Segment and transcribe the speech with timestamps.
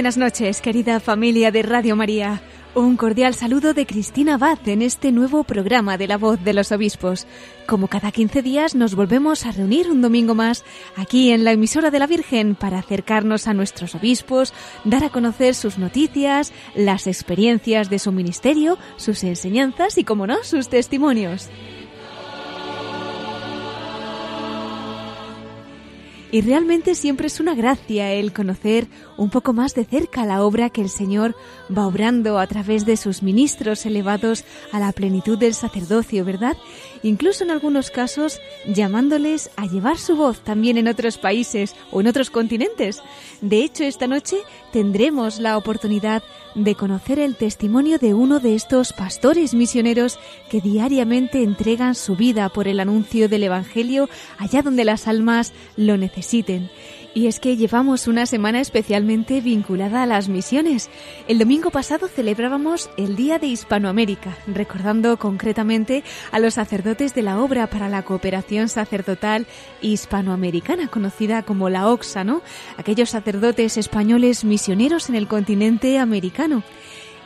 [0.00, 2.40] Buenas noches, querida familia de Radio María.
[2.74, 6.72] Un cordial saludo de Cristina Abad en este nuevo programa de La Voz de los
[6.72, 7.26] Obispos.
[7.66, 10.64] Como cada 15 días nos volvemos a reunir un domingo más
[10.96, 15.54] aquí en la emisora de la Virgen para acercarnos a nuestros obispos, dar a conocer
[15.54, 21.50] sus noticias, las experiencias de su ministerio, sus enseñanzas y, como no, sus testimonios.
[26.32, 28.86] Y realmente siempre es una gracia el conocer
[29.16, 31.34] un poco más de cerca la obra que el Señor
[31.76, 36.56] va obrando a través de sus ministros elevados a la plenitud del sacerdocio, ¿verdad?
[37.02, 42.08] Incluso en algunos casos llamándoles a llevar su voz también en otros países o en
[42.08, 43.02] otros continentes.
[43.40, 44.36] De hecho, esta noche
[44.72, 46.22] tendremos la oportunidad
[46.54, 50.18] de conocer el testimonio de uno de estos pastores misioneros
[50.50, 55.96] que diariamente entregan su vida por el anuncio del Evangelio allá donde las almas lo
[55.96, 56.70] necesiten.
[57.12, 60.88] Y es que llevamos una semana especialmente vinculada a las misiones.
[61.26, 67.40] El domingo pasado celebrábamos el Día de Hispanoamérica, recordando concretamente a los sacerdotes de la
[67.40, 69.46] obra para la cooperación sacerdotal
[69.80, 72.42] hispanoamericana, conocida como la OXA, ¿no?
[72.76, 76.62] Aquellos sacerdotes españoles misioneros en el continente americano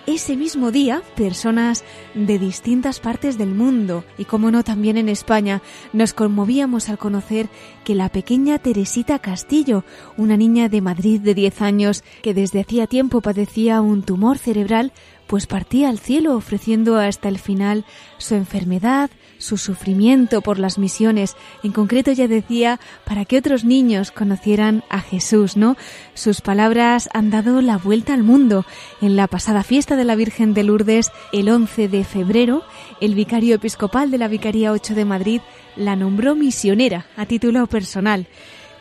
[0.06, 1.84] ese mismo día, personas
[2.14, 7.48] de distintas partes del mundo y, como no, también en España, nos conmovíamos al conocer
[7.84, 9.84] que la pequeña Teresita Castillo,
[10.16, 14.92] una niña de Madrid de 10 años que desde hacía tiempo padecía un tumor cerebral,
[15.26, 17.84] pues partía al cielo ofreciendo hasta el final
[18.18, 19.10] su enfermedad,
[19.44, 21.36] su sufrimiento por las misiones.
[21.62, 25.76] En concreto ya decía para que otros niños conocieran a Jesús, ¿no?
[26.14, 28.64] Sus palabras han dado la vuelta al mundo.
[29.00, 32.64] En la pasada fiesta de la Virgen de Lourdes, el 11 de febrero,
[33.00, 35.40] el vicario episcopal de la Vicaría 8 de Madrid
[35.76, 38.26] la nombró misionera a título personal.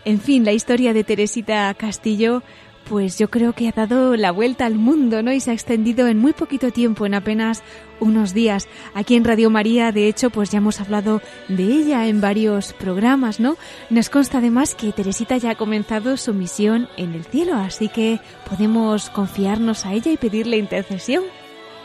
[0.06, 2.44] En fin, la historia de Teresita Castillo
[2.88, 5.31] pues yo creo que ha dado la vuelta al mundo, ¿no?
[5.31, 7.63] Y se ha extendido en muy poquito tiempo, en apenas
[7.99, 8.67] unos días.
[8.94, 13.39] Aquí en Radio María, de hecho, pues ya hemos hablado de ella en varios programas,
[13.39, 13.57] ¿no?
[13.89, 18.19] Nos consta además que Teresita ya ha comenzado su misión en el cielo, así que
[18.49, 21.23] podemos confiarnos a ella y pedirle intercesión.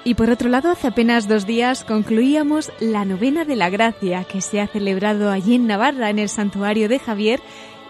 [0.04, 4.40] Y por otro lado, hace apenas dos días concluíamos la novena de la gracia que
[4.40, 7.40] se ha celebrado allí en Navarra, en el santuario de Javier,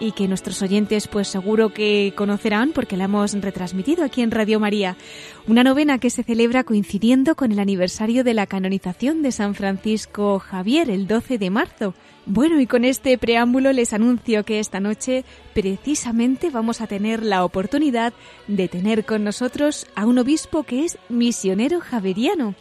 [0.01, 4.61] y que nuestros oyentes pues seguro que conocerán porque la hemos retransmitido aquí en Radio
[4.61, 4.97] María.
[5.47, 10.39] Una novena que se celebra coincidiendo con el aniversario de la canonización de San Francisco
[10.39, 11.95] Javier el 12 de marzo.
[12.27, 17.43] Bueno, y con este preámbulo les anuncio que esta noche precisamente vamos a tener la
[17.43, 18.13] oportunidad
[18.47, 22.55] de tener con nosotros a un obispo que es misionero javeriano,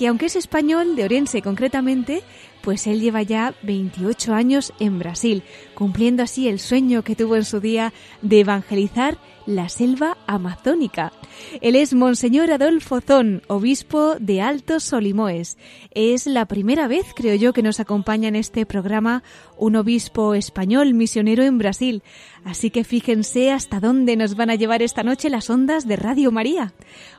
[0.00, 2.22] que aunque es español, de Orense concretamente,
[2.62, 5.42] pues él lleva ya 28 años en Brasil,
[5.74, 9.18] cumpliendo así el sueño que tuvo en su día de evangelizar
[9.50, 11.12] la selva amazónica.
[11.60, 15.58] Él es Monseñor Adolfo Zón, obispo de Altos Solimoes.
[15.90, 19.22] Es la primera vez, creo yo, que nos acompaña en este programa
[19.58, 22.02] un obispo español misionero en Brasil.
[22.44, 26.32] Así que fíjense hasta dónde nos van a llevar esta noche las ondas de Radio
[26.32, 26.72] María.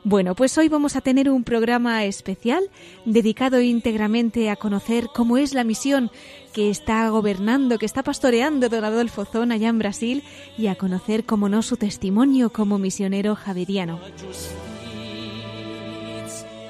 [0.03, 2.63] Bueno, pues hoy vamos a tener un programa especial
[3.05, 6.09] dedicado íntegramente a conocer cómo es la misión
[6.53, 10.23] que está gobernando, que está pastoreando don Adolfo Zón allá en Brasil
[10.57, 13.99] y a conocer, como no, su testimonio como misionero javeriano.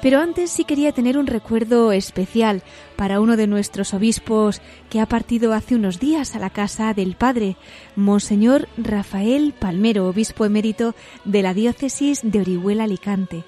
[0.02, 2.64] Pero antes sí quería tener un recuerdo especial
[2.96, 7.14] para uno de nuestros obispos que ha partido hace unos días a la casa del
[7.14, 7.56] Padre,
[7.94, 13.44] Monseñor Rafael Palmero, obispo emérito de la diócesis de Orihuela Alicante.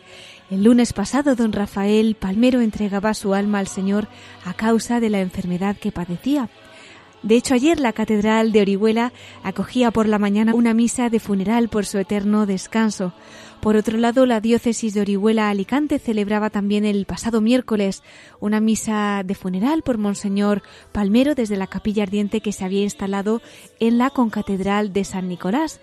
[0.50, 4.08] El lunes pasado, don Rafael Palmero entregaba su alma al Señor
[4.44, 6.50] a causa de la enfermedad que padecía.
[7.22, 11.70] De hecho, ayer la Catedral de Orihuela acogía por la mañana una misa de funeral
[11.70, 13.14] por su eterno descanso.
[13.62, 18.02] Por otro lado, la diócesis de Orihuela Alicante celebraba también el pasado miércoles
[18.40, 20.62] una misa de funeral por Monseñor
[20.92, 23.40] Palmero desde la capilla ardiente que se había instalado
[23.80, 25.80] en la concatedral de San Nicolás.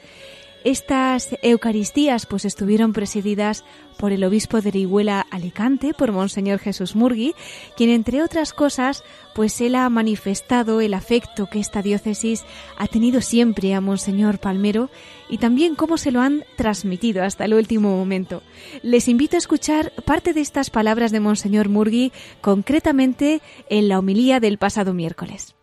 [0.63, 3.63] Estas Eucaristías pues estuvieron presididas
[3.97, 7.33] por el obispo de Orihuela Alicante, por Monseñor Jesús Murgui,
[7.75, 9.03] quien entre otras cosas
[9.33, 12.43] pues él ha manifestado el afecto que esta diócesis
[12.77, 14.91] ha tenido siempre a Monseñor Palmero
[15.29, 18.43] y también cómo se lo han transmitido hasta el último momento.
[18.83, 22.11] Les invito a escuchar parte de estas palabras de Monseñor Murgui
[22.41, 25.55] concretamente en la homilía del pasado miércoles.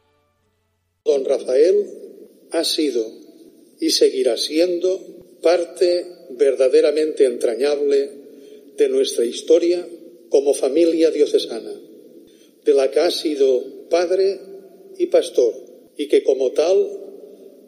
[1.05, 1.87] Don Rafael
[2.53, 3.18] ha sido
[3.81, 5.01] y seguirá siendo
[5.43, 8.11] parte verdaderamente entrañable
[8.77, 9.87] de nuestra historia
[10.29, 11.73] como familia diocesana,
[12.65, 14.39] de la que ha sido padre
[14.99, 15.55] y pastor
[15.97, 16.89] y que como tal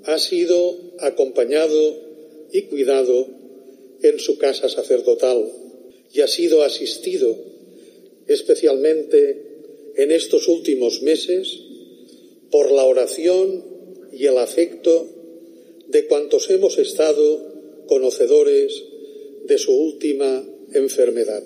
[0.05, 1.97] ha sido acompañado
[2.53, 3.27] y cuidado
[4.03, 5.51] en su casa sacerdotal
[6.13, 7.37] y ha sido asistido
[8.27, 9.51] especialmente
[9.97, 11.61] en estos últimos meses
[12.51, 13.65] por la oración
[14.13, 15.07] y el afecto
[15.91, 18.85] de cuantos hemos estado conocedores
[19.47, 20.43] de su última
[20.73, 21.43] enfermedad.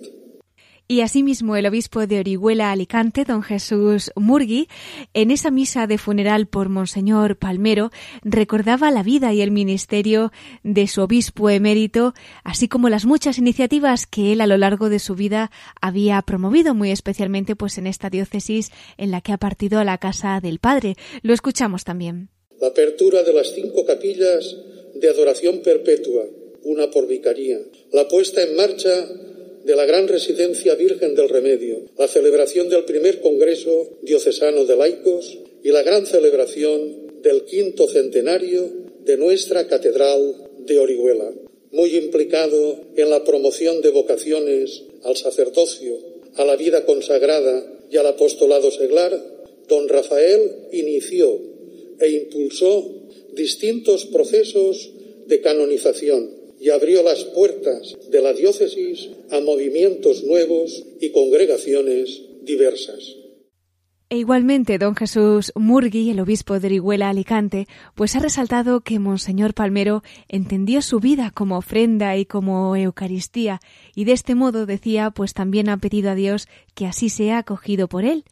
[0.86, 4.68] Y asimismo el obispo de Orihuela Alicante, don Jesús Murgui,
[5.14, 7.90] en esa misa de funeral por Monseñor Palmero,
[8.22, 10.30] recordaba la vida y el ministerio
[10.62, 12.12] de su obispo emérito,
[12.42, 15.50] así como las muchas iniciativas que él a lo largo de su vida
[15.80, 19.96] había promovido, muy especialmente pues en esta diócesis en la que ha partido a la
[19.96, 20.96] casa del Padre.
[21.22, 22.28] Lo escuchamos también
[22.64, 24.56] la apertura de las cinco capillas
[24.94, 26.26] de adoración perpetua,
[26.62, 27.60] una por vicaría,
[27.92, 29.06] la puesta en marcha
[29.66, 35.38] de la gran residencia Virgen del Remedio, la celebración del primer Congreso Diocesano de Laicos
[35.62, 38.66] y la gran celebración del quinto centenario
[39.04, 41.34] de nuestra Catedral de Orihuela,
[41.70, 45.98] muy implicado en la promoción de vocaciones al sacerdocio,
[46.36, 49.22] a la vida consagrada y al apostolado seglar,
[49.68, 51.52] don Rafael inició
[52.00, 52.90] e impulsó
[53.34, 54.92] distintos procesos
[55.26, 56.30] de canonización
[56.60, 63.16] y abrió las puertas de la diócesis a movimientos nuevos y congregaciones diversas.
[64.10, 69.54] E igualmente, don Jesús Murgui, el obispo de Orihuela Alicante, pues ha resaltado que Monseñor
[69.54, 73.60] Palmero entendió su vida como ofrenda y como Eucaristía,
[73.94, 77.88] y de este modo, decía, pues también ha pedido a Dios que así sea acogido
[77.88, 78.24] por él.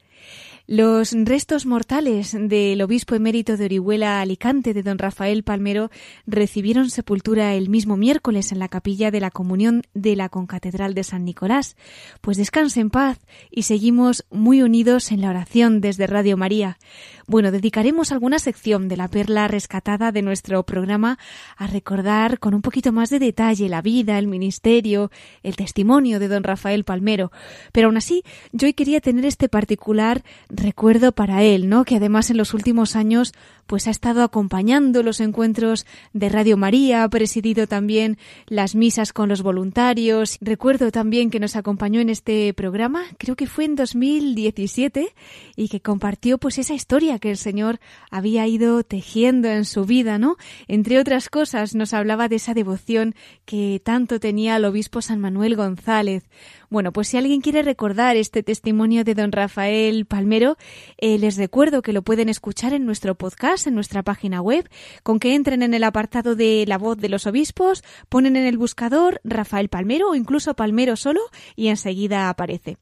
[0.74, 5.90] Los restos mortales del obispo emérito de Orihuela Alicante de don Rafael Palmero
[6.26, 11.04] recibieron sepultura el mismo miércoles en la capilla de la comunión de la concatedral de
[11.04, 11.76] San Nicolás.
[12.22, 13.18] Pues descanse en paz
[13.50, 16.78] y seguimos muy unidos en la oración desde Radio María.
[17.26, 21.18] Bueno, dedicaremos alguna sección de la perla rescatada de nuestro programa
[21.58, 25.10] a recordar con un poquito más de detalle la vida, el ministerio,
[25.42, 27.30] el testimonio de don Rafael Palmero.
[27.72, 30.24] Pero aún así, yo hoy quería tener este particular
[30.62, 31.84] recuerdo para él, ¿no?
[31.84, 33.32] Que además en los últimos años
[33.72, 39.30] pues ha estado acompañando los encuentros de Radio María, ha presidido también las misas con
[39.30, 40.36] los voluntarios.
[40.42, 45.14] Recuerdo también que nos acompañó en este programa, creo que fue en 2017,
[45.56, 47.80] y que compartió pues esa historia que el Señor
[48.10, 50.36] había ido tejiendo en su vida, ¿no?
[50.68, 53.14] Entre otras cosas, nos hablaba de esa devoción
[53.46, 56.24] que tanto tenía el obispo San Manuel González.
[56.72, 60.56] Bueno, pues si alguien quiere recordar este testimonio de don Rafael Palmero,
[60.96, 64.68] eh, les recuerdo que lo pueden escuchar en nuestro podcast, en nuestra página web,
[65.02, 68.58] con que entren en el apartado de la voz de los obispos, ponen en el
[68.58, 71.20] buscador Rafael Palmero o incluso Palmero solo
[71.56, 72.78] y enseguida aparece.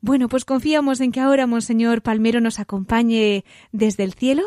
[0.00, 4.42] Bueno, pues confiamos en que ahora Monseñor Palmero nos acompañe desde el cielo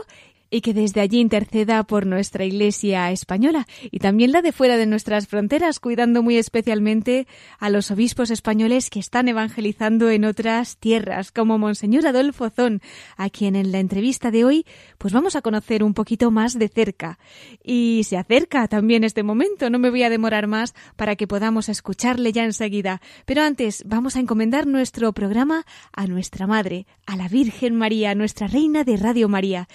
[0.49, 4.85] y que desde allí interceda por nuestra Iglesia española y también la de fuera de
[4.85, 7.27] nuestras fronteras, cuidando muy especialmente
[7.59, 12.81] a los obispos españoles que están evangelizando en otras tierras, como Monseñor Adolfo Zón,
[13.17, 14.65] a quien en la entrevista de hoy
[14.97, 17.19] pues vamos a conocer un poquito más de cerca.
[17.63, 21.69] Y se acerca también este momento, no me voy a demorar más para que podamos
[21.69, 23.01] escucharle ya enseguida.
[23.25, 28.47] Pero antes vamos a encomendar nuestro programa a nuestra Madre, a la Virgen María, nuestra
[28.47, 29.67] Reina de Radio María.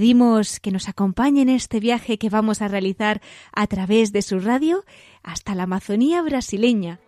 [0.00, 3.20] Pedimos que nos acompañe en este viaje que vamos a realizar
[3.52, 4.82] a través de su radio
[5.22, 7.00] hasta la Amazonía brasileña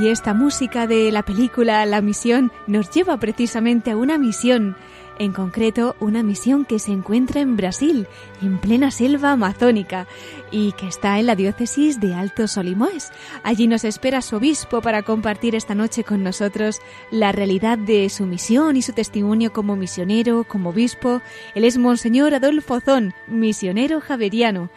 [0.00, 4.74] Y esta música de la película La Misión nos lleva precisamente a una misión
[5.20, 8.06] en concreto una misión que se encuentra en Brasil,
[8.40, 10.06] en plena selva amazónica,
[10.50, 13.12] y que está en la diócesis de Alto Solimoes.
[13.42, 16.80] Allí nos espera su obispo para compartir esta noche con nosotros
[17.10, 21.20] la realidad de su misión y su testimonio como misionero, como obispo.
[21.54, 24.70] Él es Monseñor Adolfo Zón, misionero javeriano.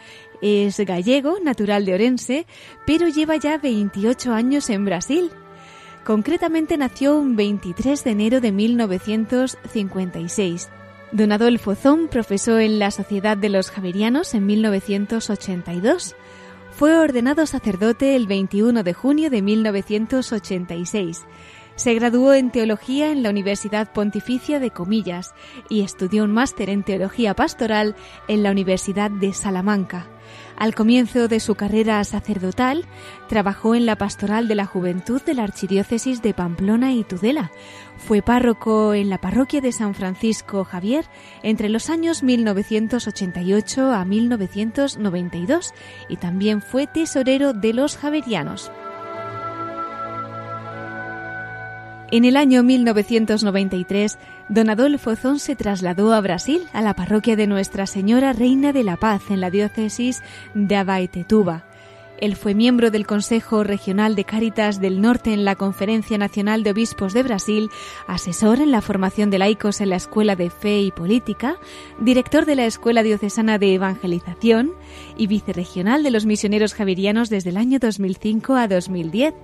[0.46, 2.46] Es gallego, natural de Orense,
[2.86, 5.30] pero lleva ya 28 años en Brasil.
[6.04, 10.68] Concretamente nació un 23 de enero de 1956.
[11.12, 16.14] Don Adolfo Zón profesó en la Sociedad de los Javerianos en 1982.
[16.72, 21.24] Fue ordenado sacerdote el 21 de junio de 1986.
[21.76, 25.32] Se graduó en teología en la Universidad Pontificia de Comillas
[25.70, 27.96] y estudió un máster en teología pastoral
[28.28, 30.06] en la Universidad de Salamanca.
[30.56, 32.86] Al comienzo de su carrera sacerdotal,
[33.28, 37.50] trabajó en la pastoral de la juventud de la Archidiócesis de Pamplona y Tudela.
[37.96, 41.06] Fue párroco en la parroquia de San Francisco Javier
[41.42, 45.74] entre los años 1988 a 1992
[46.08, 48.70] y también fue tesorero de los Javerianos.
[52.10, 54.18] En el año 1993,
[54.48, 58.84] don Adolfo Zón se trasladó a Brasil, a la parroquia de Nuestra Señora Reina de
[58.84, 60.22] la Paz, en la diócesis
[60.54, 61.64] de Abaetetuba.
[62.18, 66.70] Él fue miembro del Consejo Regional de Cáritas del Norte en la Conferencia Nacional de
[66.70, 67.70] Obispos de Brasil,
[68.06, 71.56] asesor en la formación de laicos en la Escuela de Fe y Política,
[72.00, 74.72] director de la Escuela Diocesana de Evangelización
[75.16, 79.34] y vicerregional de los misioneros javerianos desde el año 2005 a 2010.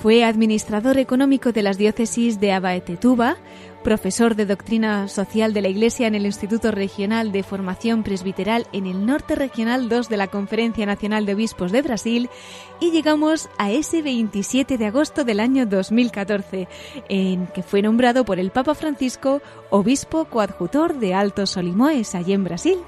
[0.00, 3.36] Fue administrador económico de las diócesis de Abaetetuba,
[3.82, 8.86] profesor de doctrina social de la Iglesia en el Instituto Regional de Formación Presbiteral en
[8.86, 12.30] el Norte Regional 2 de la Conferencia Nacional de Obispos de Brasil
[12.78, 16.68] y llegamos a ese 27 de agosto del año 2014,
[17.08, 22.44] en que fue nombrado por el Papa Francisco obispo coadjutor de Alto Solimoes, allí en
[22.44, 22.78] Brasil.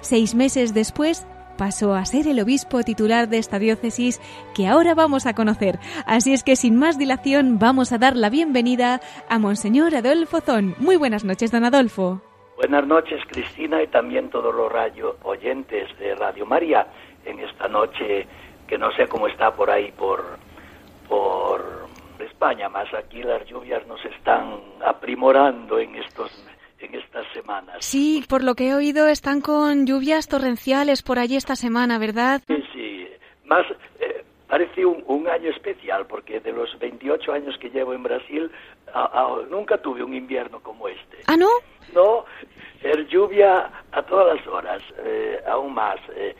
[0.00, 4.20] Seis meses después pasó a ser el obispo titular de esta diócesis
[4.54, 5.78] que ahora vamos a conocer.
[6.06, 10.74] Así es que sin más dilación vamos a dar la bienvenida a Monseñor Adolfo Zón.
[10.78, 12.20] Muy buenas noches, don Adolfo.
[12.56, 16.86] Buenas noches, Cristina, y también todos los radio oyentes de Radio María
[17.24, 18.26] en esta noche
[18.66, 20.38] que no sé cómo está por ahí por
[21.08, 21.88] por
[22.20, 26.30] España, más aquí las lluvias nos están aprimorando en estos
[26.82, 27.76] en estas semanas.
[27.80, 32.42] Sí, por lo que he oído están con lluvias torrenciales por allí esta semana, ¿verdad?
[32.46, 33.08] Sí, sí.
[33.44, 33.64] Más
[34.00, 38.50] eh, parece un, año especial porque de los 28 años que llevo en Brasil
[39.50, 41.18] nunca tuve un invierno como este.
[41.26, 41.48] ¿Ah, no?
[41.94, 42.24] No,
[42.82, 45.98] es lluvia a todas las horas, eh, aún más.
[46.16, 46.34] Eh,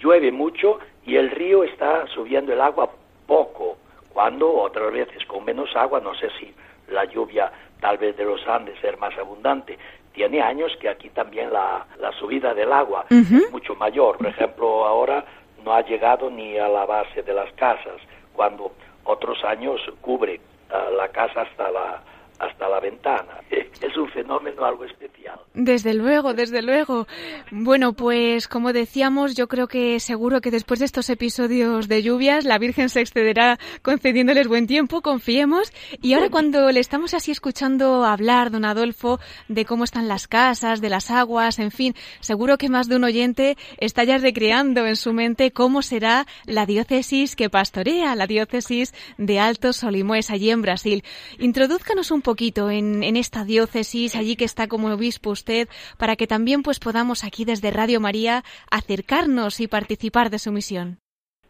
[0.00, 2.90] llueve mucho y el río está subiendo el agua
[3.26, 3.76] poco,
[4.12, 6.52] cuando otras veces con menos agua, no sé si
[6.88, 9.76] la lluvia tal vez de los Andes ser más abundante.
[10.14, 14.18] Tiene años que aquí también la, la subida del agua es mucho mayor.
[14.18, 15.24] Por ejemplo, ahora
[15.64, 18.00] no ha llegado ni a la base de las casas,
[18.34, 18.72] cuando
[19.04, 22.02] otros años cubre ah, la casa hasta la,
[22.42, 23.40] hasta la ventana.
[23.82, 25.40] Es un fenómeno algo especial.
[25.54, 27.08] Desde luego, desde luego.
[27.50, 32.44] Bueno, pues como decíamos, yo creo que seguro que después de estos episodios de lluvias,
[32.44, 35.72] la Virgen se excederá concediéndoles buen tiempo, confiemos.
[36.00, 39.18] Y ahora cuando le estamos así escuchando hablar, don Adolfo,
[39.48, 43.04] de cómo están las casas, de las aguas, en fin, seguro que más de un
[43.04, 48.94] oyente está ya recreando en su mente cómo será la diócesis que pastorea, la diócesis
[49.18, 51.04] de Alto Solimoes, allí en Brasil.
[51.38, 56.26] Introduzcanos un poquito en, en esta diócesis, allí que está como obispo usted, para que
[56.26, 60.96] también pues podamos aquí desde Radio María acercarnos y participar de su misión.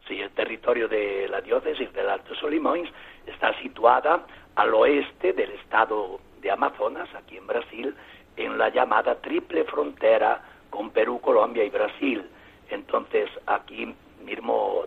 [0.09, 2.89] Sí, el territorio de la diócesis del Alto Solimões
[3.29, 7.95] está situada al oeste del estado de Amazonas, aquí en Brasil,
[8.37, 12.25] en la llamada triple frontera con Perú, Colombia y Brasil.
[12.71, 14.87] Entonces, aquí mismo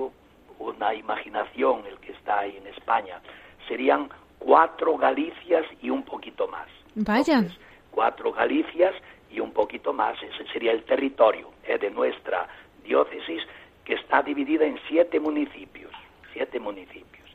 [0.59, 3.19] una imaginación, el que está ahí en España,
[3.67, 6.67] serían cuatro Galicias y un poquito más.
[6.95, 7.43] Vaya.
[7.91, 8.93] cuatro Galicias
[9.31, 10.21] y un poquito más.
[10.21, 12.47] Ese sería el territorio eh, de nuestra
[12.83, 13.41] diócesis
[13.85, 15.91] que está dividida en siete municipios,
[16.31, 17.27] siete municipios,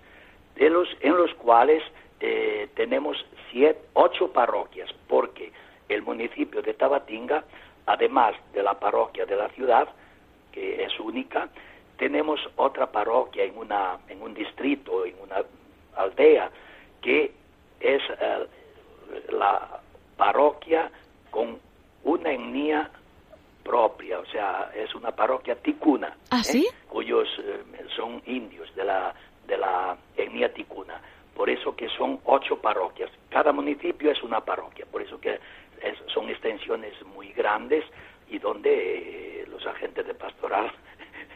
[0.57, 1.83] de los, en los cuales
[2.21, 5.53] eh, tenemos siete, ocho parroquias, porque
[5.89, 7.45] el municipio de Tabatinga,
[7.87, 9.89] además de la parroquia de la ciudad,
[10.53, 11.49] que es única,
[11.97, 15.43] tenemos otra parroquia en, una, en un distrito, en una
[15.99, 16.50] aldea,
[17.02, 17.33] que
[17.81, 18.47] es eh,
[19.31, 19.81] la
[20.17, 20.90] parroquia
[21.31, 21.59] con
[22.05, 22.90] una etnia
[23.62, 26.64] propia, o sea, es una parroquia ticuna, ¿Ah, ¿eh?
[26.88, 27.62] cuyos eh,
[27.95, 29.14] son indios de la,
[29.47, 31.00] de la etnia ticuna.
[31.35, 33.11] Por eso que son ocho parroquias.
[33.28, 35.38] Cada municipio es una parroquia, por eso que
[36.12, 37.85] son extensiones muy grandes
[38.28, 40.73] y donde los agentes de pastoral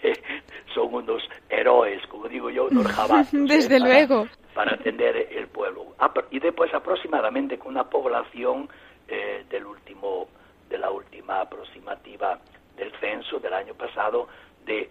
[0.75, 2.87] son unos héroes, como digo yo, unos.
[3.33, 5.95] Desde luego para atender el pueblo.
[6.31, 8.69] Y después aproximadamente con una población
[9.09, 10.29] eh, del último,
[10.69, 12.39] de la última aproximativa
[12.77, 14.29] del censo del año pasado
[14.65, 14.91] de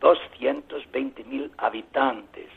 [0.00, 2.48] 220.000 habitantes,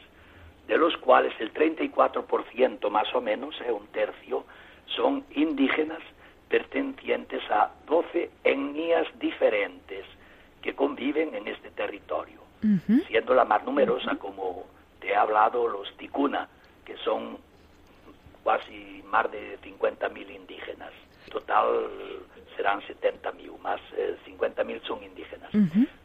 [0.68, 4.46] de los cuales el 34% más o menos, eh, un tercio,
[4.86, 6.00] son indígenas
[6.48, 10.06] pertenecientes a 12 etnias diferentes
[10.64, 12.40] que conviven en este territorio,
[13.08, 14.64] siendo la más numerosa como
[15.00, 16.48] te he hablado los ticuna,
[16.86, 17.38] que son
[18.46, 20.92] casi más de 50.000 indígenas.
[21.30, 21.68] Total
[22.56, 25.52] serán 70.000, más eh, 50.000 son indígenas.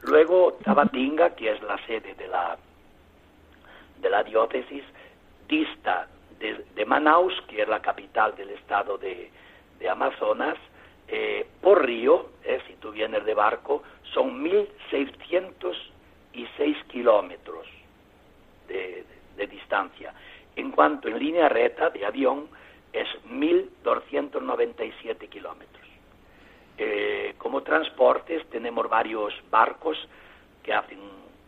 [0.03, 2.59] Luego Tabatinga, que es la sede de la,
[4.01, 4.83] de la diócesis,
[5.49, 6.09] dista
[6.41, 9.31] de, Manaus, que es la capital del estado de,
[9.79, 10.57] de Amazonas,
[11.09, 17.67] eh, por río, eh, si tú vienes de barco, son 1.606 kilómetros
[18.69, 19.05] de,
[19.47, 20.13] distancia.
[20.57, 22.49] En cuanto en línea recta de avión
[22.93, 25.87] es 1.297 kilómetros.
[26.77, 29.97] Eh, como transportes tenemos varios barcos
[30.63, 30.99] que hacen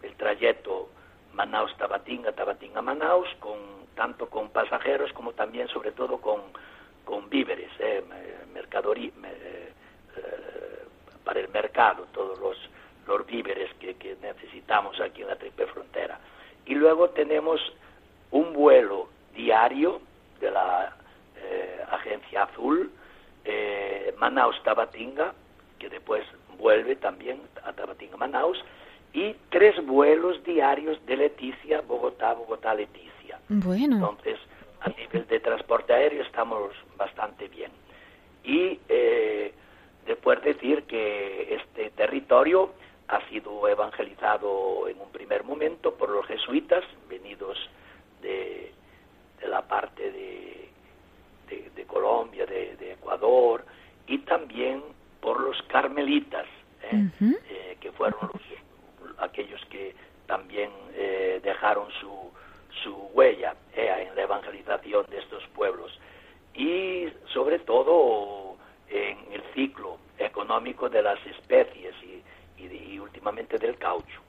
[0.03, 0.89] el trayecto
[1.35, 3.59] Manaus-Tabatinga, Tabatinga-Manaus, con,
[3.95, 6.41] tanto con pasajeros como también, sobre todo, con,
[7.11, 8.05] con víveres, eh,
[8.55, 9.73] mercadoría, eh,
[11.25, 12.57] para el mercado, todos los,
[13.09, 16.21] los víveres que, que necesitamos aquí en la triple frontera.
[16.67, 17.61] Y luego tenemos
[18.31, 20.01] un vuelo diario
[20.39, 20.95] de la
[21.37, 22.93] eh, Agencia Azul,
[23.45, 25.33] eh, Manaus-Tabatinga,
[25.81, 26.23] que después
[26.59, 28.63] vuelve también a Tabatinga-Manaus,
[29.13, 33.41] y tres vuelos diarios de Leticia, Bogotá, Bogotá-Leticia.
[33.49, 33.97] Bueno.
[33.97, 34.39] Entonces,
[34.81, 37.71] a nivel de transporte aéreo estamos bastante bien.
[38.45, 39.53] Y eh,
[40.07, 42.73] después decir que este territorio
[43.09, 47.59] ha sido evangelizado en un primer momento por los jesuitas venidos
[48.23, 48.73] de,
[49.47, 50.69] la parte de,
[51.75, 53.65] de, Colombia, de, Ecuador,
[54.07, 54.83] y también
[55.21, 56.47] por los carmelitas,
[56.85, 57.09] ¿eh?
[57.21, 58.31] Eh, que fueron
[59.19, 59.95] aquellos que
[60.27, 62.31] también eh, dejaron su,
[62.83, 65.99] su huella en la evangelización de estos pueblos.
[66.55, 68.57] Y sobre todo
[68.89, 71.95] en el ciclo económico de las especies
[72.59, 74.21] y últimamente del caucho.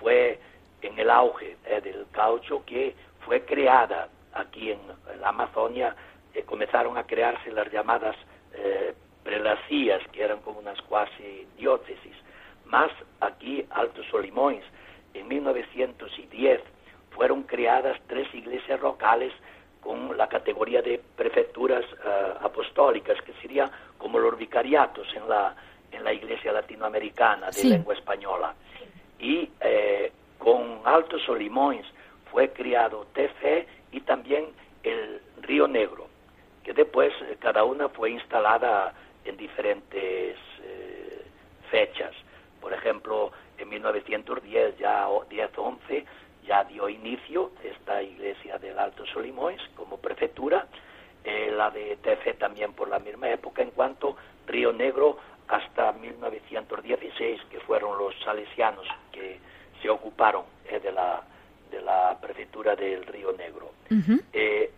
[0.00, 0.38] Fue
[0.82, 4.80] en el auge eh, del caucho que fue creada aquí en,
[5.20, 5.96] la Amazonia,
[6.34, 8.16] eh, comenzaron a crearse las llamadas
[8.52, 12.16] eh, prelacías, que eran como unas cuasi diócesis.
[12.66, 14.64] Más aquí, Altos Solimoins,
[15.14, 16.60] en 1910
[17.14, 19.32] fueron creadas tres iglesias locales
[19.80, 21.84] con la categoría de prefecturas
[22.40, 25.54] apostólicas, que sería como los vicariatos en la,
[25.92, 28.54] en la Iglesia Latinoamericana de lengua española.
[29.18, 31.86] Y eh, con Altos Solimões
[32.30, 34.46] fue criado TC y también
[34.82, 36.08] el Río Negro,
[36.62, 38.92] que después eh, cada una fue instalada
[39.24, 41.24] en diferentes eh,
[41.70, 42.12] fechas.
[42.60, 46.04] Por ejemplo, en 1910, ya 10-11,
[46.46, 50.66] ya dio inicio esta iglesia del Alto Solimões como prefectura
[51.24, 54.14] eh, la de Tefe también por la misma época, en cuanto
[54.46, 55.16] Río Negro
[55.48, 59.38] hasta 1916, que fueron los salesianos que
[59.80, 61.22] se ocuparon eh, de, la,
[61.70, 63.70] de la prefectura del Río Negro.
[64.34, 64.70] Eh,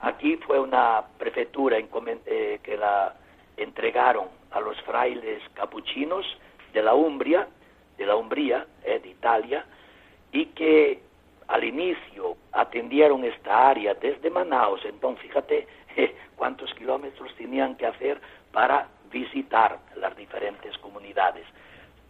[0.00, 3.14] aquí fue una prefectura que la
[3.58, 6.24] entregaron a los frailes capuchinos
[6.72, 7.46] de la Umbria,
[7.98, 9.66] de la Umbría, de Italia,
[10.32, 11.02] y que
[11.50, 15.66] al inicio atendieron esta área desde Manaus, entonces fíjate
[16.36, 18.20] cuántos kilómetros tenían que hacer
[18.52, 21.44] para visitar las diferentes comunidades.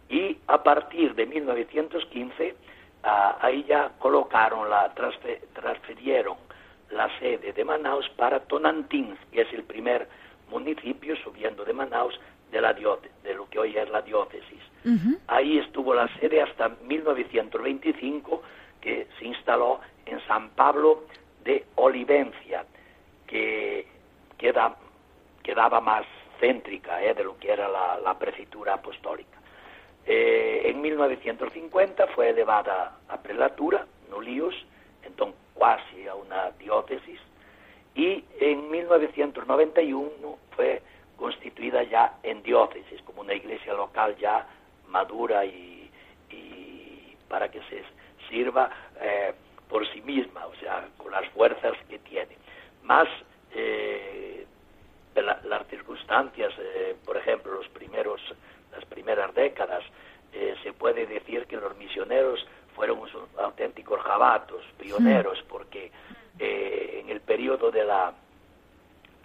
[0.09, 2.55] Y a partir de 1915,
[3.03, 6.37] ah, ahí ya colocaron, la, transfirieron
[6.91, 10.07] la sede de Manaus para Tonantins, que es el primer
[10.51, 12.19] municipio subiendo de Manaus
[12.51, 14.59] de, la de lo que hoy es la diócesis.
[15.27, 18.41] Ahí estuvo la sede hasta 1925,
[18.81, 21.03] que se instaló en San Pablo
[21.43, 22.65] de Olivencia,
[23.27, 23.87] que
[24.37, 24.75] queda,
[25.43, 26.05] quedaba más
[26.39, 29.37] céntrica eh, de lo que era la, prefectura apostólica.
[30.05, 34.55] Eh, en 1950 fue elevada a prelatura, Nulíos,
[35.03, 37.19] entonces casi a una diócesis,
[37.93, 40.81] y en 1991 fue
[41.17, 44.47] constituida ya en diócesis, como una iglesia local ya
[44.87, 45.89] madura y,
[47.29, 47.83] para que se
[48.31, 49.33] sirva eh,
[49.69, 52.35] por sí misma, o sea, con las fuerzas que tiene.
[52.83, 53.07] Más
[53.53, 54.45] eh,
[55.15, 58.21] las circunstancias, eh, por ejemplo, los primeros,
[58.71, 59.83] las primeras décadas,
[60.63, 63.01] se puede decir que los misioneros fueron
[63.37, 65.91] auténticos jabatos, pioneros, porque
[66.39, 68.13] en el periodo de la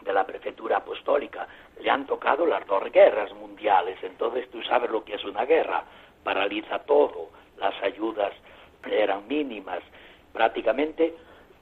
[0.02, 1.46] de la prefectura apostólica
[1.80, 5.84] le han tocado las dos guerras mundiales, entonces tú sabes lo que es una guerra,
[6.24, 8.32] paraliza todo, las ayudas
[8.92, 9.80] eran mínimas,
[10.32, 11.14] prácticamente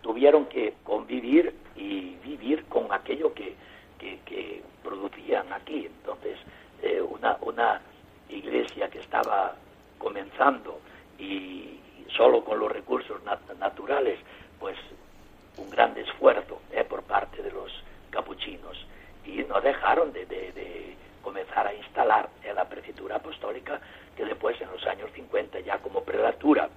[0.02, 3.54] tuvieron que convivir y vivir con aquello que,
[3.98, 5.86] que, producían aquí.
[5.86, 6.36] Entonces,
[6.82, 7.80] eh, una, una
[8.28, 9.56] iglesia que estaba
[9.96, 10.78] comenzando
[11.18, 11.80] y
[12.14, 13.22] solo con los recursos
[13.58, 14.18] naturales,
[14.60, 14.76] pues
[15.56, 17.72] un gran esfuerzo eh, por parte de los
[18.10, 18.76] capuchinos
[19.24, 23.80] y no dejaron de, de comenzar a instalar en la prefectura apostólica
[24.16, 26.68] que después en los años 50 ya como prelatura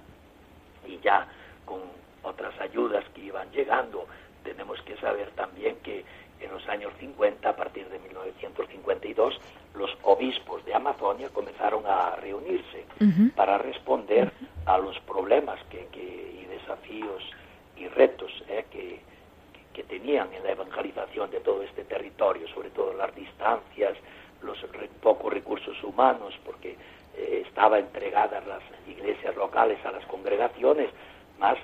[0.88, 1.26] y ya
[1.64, 1.80] con
[2.22, 4.06] otras ayudas que iban llegando.
[4.42, 6.04] Tenemos que saber también que
[6.40, 9.40] en los años 50, a partir de 1952,
[9.74, 12.86] los obispos de Amazonia comenzaron a reunirse
[13.34, 14.32] para responder
[14.66, 17.22] a los problemas que, y desafíos
[17.76, 19.00] y retos eh, que,
[19.72, 23.96] que, tenían en la evangelización de todo este territorio, sobre todo las distancias,
[24.42, 24.58] los
[25.00, 26.76] pocos recursos humanos, porque
[27.18, 30.88] eh, estaba entregadas las iglesias locales a las congregaciones,
[31.38, 31.58] más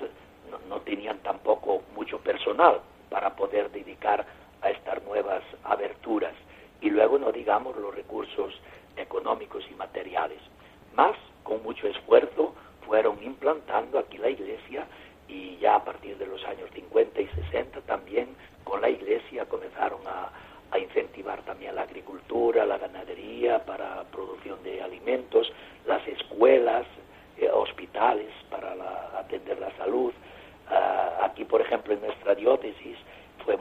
[0.69, 4.25] no, tenían tampoco mucho personal para poder dedicar
[4.61, 6.33] a estas nuevas aberturas.
[6.81, 8.53] Y luego no digamos los recursos
[8.97, 10.39] económicos y materiales.
[10.93, 12.53] Más, con mucho esfuerzo,
[12.85, 14.85] fueron implantando aquí la iglesia
[15.27, 18.27] y ya a partir de los años 50 y 60 también
[18.63, 20.29] con la iglesia comenzaron a,
[20.71, 25.51] a incentivar también la agricultura, la ganadería para producción de alimentos,
[25.85, 26.85] las escuelas,
[27.37, 28.73] eh, hospitales para
[29.17, 30.11] atender la salud.
[30.69, 32.97] Ah, aquí, por ejemplo, en nuestra diócesis
[33.45, 33.57] fue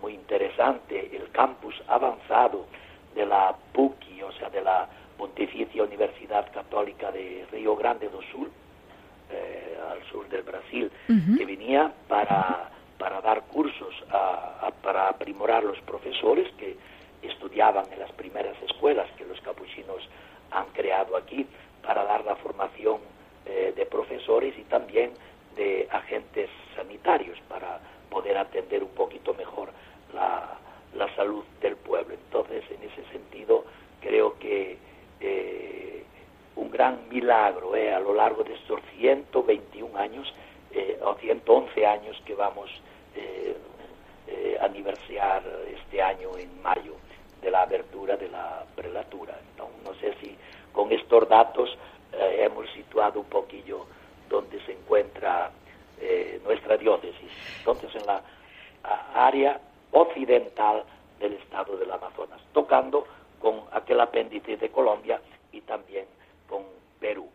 [0.00, 2.66] muy interesante el campus avanzado
[3.14, 8.50] de la PUCI, o sea, de la Pontificia Universidad Católica de Río Grande do Sul,
[9.30, 10.90] eh, al sur del Brasil,
[11.36, 13.94] que venía para para dar cursos
[14.82, 16.76] para aprimorar los profesores que
[17.22, 20.08] estudiaban en las primeras escuelas que los capuchinos
[20.50, 21.46] han creado aquí,
[21.82, 22.98] para dar la formación
[23.46, 25.12] eh, de profesores y también
[25.56, 29.70] de agentes sanitarios para poder atender un poquito mejor
[30.14, 30.54] la,
[31.16, 32.14] salud del pueblo.
[32.14, 33.64] Entonces, en ese sentido,
[34.00, 34.78] creo que
[35.20, 36.04] eh,
[36.54, 40.32] un gran milagro eh, a lo largo de estos 121 años
[41.02, 42.70] o 111 años que vamos
[43.18, 43.56] eh,
[44.28, 45.42] eh, aniversar
[45.74, 46.94] este año en mayo
[47.40, 49.38] de la abertura de la prelatura.
[49.56, 50.36] no sé si
[50.72, 51.70] con estos datos
[52.12, 53.86] eh, hemos situado un poquillo
[54.28, 55.50] donde se encuentra
[55.98, 57.30] eh, nuestra diócesis.
[57.60, 58.22] Entonces, en la
[59.14, 59.58] área
[59.90, 60.84] occidental
[61.18, 63.06] del estado del Amazonas, tocando
[63.40, 65.18] con aquel apéndice de Colombia
[65.50, 66.04] y también
[66.46, 66.62] con
[67.00, 67.26] Perú.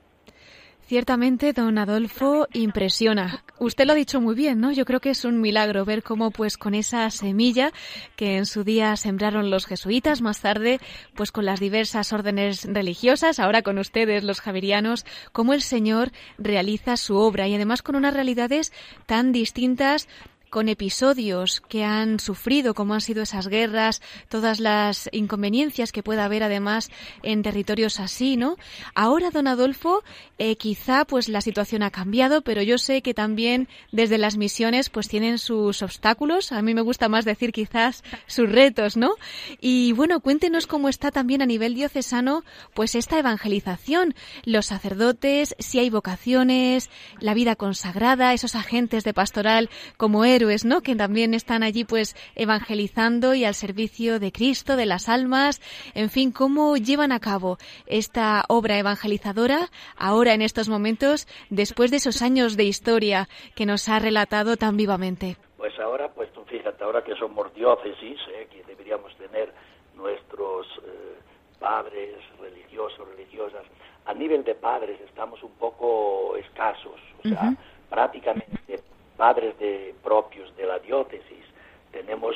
[0.82, 3.44] Ciertamente, don Adolfo, impresiona.
[3.64, 4.74] Usted lo ha dicho muy bien, ¿no?
[4.74, 7.72] Yo creo que es un milagro ver cómo, pues, con esa semilla
[8.18, 10.82] que en su día sembraron los jesuitas, más tarde,
[11.16, 16.98] pues, con las diversas órdenes religiosas, ahora con ustedes, los javerianos, cómo el Señor realiza
[16.98, 18.74] su obra y además con unas realidades
[19.06, 20.10] tan distintas
[20.54, 26.26] con episodios que han sufrido, como han sido esas guerras, todas las inconveniencias que pueda
[26.26, 26.92] haber además
[27.24, 28.58] en territorios así, ¿no?
[28.94, 30.04] Ahora, don Adolfo,
[30.38, 34.92] eh, quizá pues la situación ha cambiado, pero yo sé que también desde las misiones
[34.92, 36.52] pues tienen sus obstáculos.
[36.52, 39.16] A mí me gusta más decir quizás sus retos, ¿no?
[39.60, 42.44] Y bueno, cuéntenos cómo está también a nivel diocesano
[42.76, 44.14] pues esta evangelización,
[44.44, 50.82] los sacerdotes, si hay vocaciones, la vida consagrada, esos agentes de pastoral como héroes, ¿no?
[50.82, 55.62] Que también están allí pues evangelizando y al servicio de Cristo, de las almas,
[55.96, 61.98] en fin, cómo llevan a cabo esta obra evangelizadora ahora en estos momentos después de
[61.98, 65.38] esos años de historia que nos ha relatado tan vivamente.
[65.58, 68.48] Pues ahora, pues tú fíjate, ahora que somos diócesis, ¿eh?
[68.52, 69.54] que deberíamos tener
[69.96, 71.16] nuestros eh,
[71.58, 73.64] padres religiosos, religiosas,
[74.06, 77.54] a nivel de padres estamos un poco escasos, o sea,
[77.90, 78.84] prácticamente
[79.18, 81.46] padres de propios de la diócesis
[81.92, 82.36] tenemos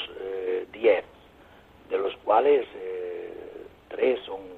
[0.71, 1.03] 10, eh,
[1.89, 3.33] de los cuales eh,
[3.89, 4.57] tres son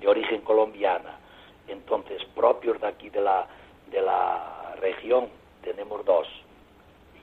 [0.00, 1.18] de origen colombiana,
[1.68, 3.46] entonces propios de aquí de la,
[3.90, 5.28] de la región
[5.62, 6.28] tenemos dos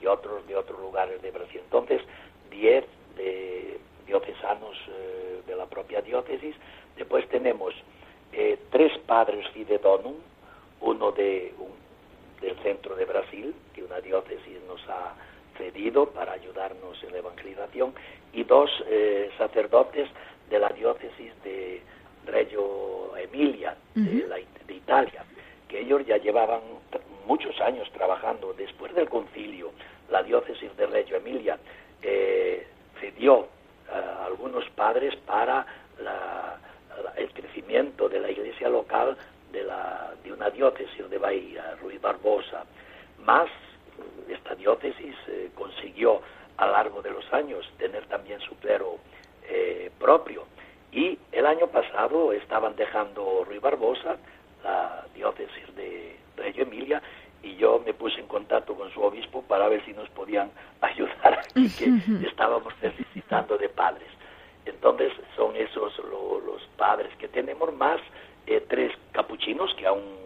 [0.00, 1.60] y otros de otros lugares de Brasil.
[1.64, 2.02] Entonces,
[2.50, 2.84] 10
[3.16, 6.54] de diocesanos eh, de la propia diócesis.
[6.96, 7.74] Después tenemos
[8.32, 10.14] eh, tres padres fidedonum,
[10.80, 11.54] uno de
[12.42, 15.14] del centro de Brasil, que una diócesis nos ha
[15.56, 17.94] cedido para ayudarnos en la evangelización,
[18.32, 20.08] y dos eh, sacerdotes
[20.50, 21.80] de la diócesis de
[22.26, 25.24] Reggio Emilia, de, Italia,
[25.68, 26.60] que ellos ya llevaban
[27.26, 28.52] muchos años trabajando.
[28.52, 29.70] Después del concilio,
[30.10, 31.58] la diócesis de Reggio Emilia
[32.02, 32.66] eh,
[33.00, 33.48] cedió
[33.90, 35.66] a algunos padres para
[37.16, 39.16] el crecimiento de la iglesia local
[39.52, 42.64] de, la, de una diócesis de Bahía, Ruiz Barbosa.
[43.24, 43.48] Más,
[44.28, 46.20] esta diócesis eh, consiguió
[46.56, 48.98] a lo largo de los años tener también su clero
[49.48, 50.44] eh, propio.
[50.90, 54.16] Y el año pasado estaban dejando Ruiz Barbosa,
[54.62, 57.02] la diócesis de Reggio Emilia,
[57.42, 61.40] y yo me puse en contacto con su obispo para ver si nos podían ayudar
[61.40, 64.08] aquí, que estábamos necesitando de padres.
[64.64, 68.00] Entonces son esos los padres que tenemos más
[68.46, 70.18] eh, tres capuchinos que aún,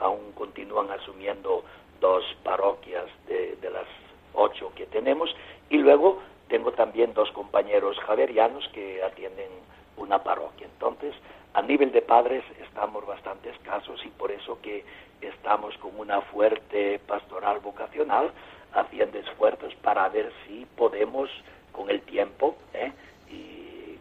[0.00, 1.64] aún continúan asumiendo
[2.00, 3.86] dos parroquias de, de, las
[4.34, 5.34] ocho que tenemos
[5.68, 9.48] y luego tengo también dos compañeros javerianos que atienden
[9.96, 10.66] una parroquia.
[10.66, 11.14] Entonces,
[11.54, 14.84] a nivel de padres estamos bastante escasos y por eso que
[15.20, 18.30] estamos con una fuerte pastoral vocacional
[18.72, 21.28] haciendo esfuerzos para ver si podemos
[21.72, 22.92] con el tiempo ¿eh?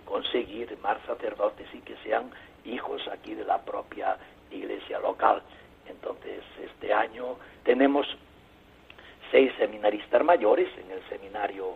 [0.07, 2.31] Conseguir más sacerdotes y que sean
[2.65, 4.17] hijos aquí de la propia
[4.49, 5.41] iglesia local.
[5.87, 8.07] Entonces, este año tenemos
[9.31, 11.75] seis seminaristas mayores en el seminario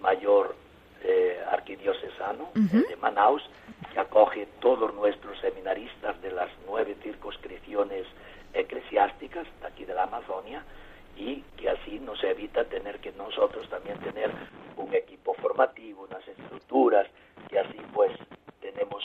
[0.00, 0.54] mayor
[1.02, 3.42] eh, arquidiocesano de Manaus,
[3.92, 8.06] que acoge todos nuestros seminaristas de las nueve circunscripciones
[8.52, 10.62] eclesiásticas de aquí de la Amazonia
[11.16, 14.30] y que así nos evita tener que nosotros también tener
[14.76, 17.06] un equipo formativo, unas estructuras,
[17.48, 18.12] que así pues
[18.60, 19.04] tenemos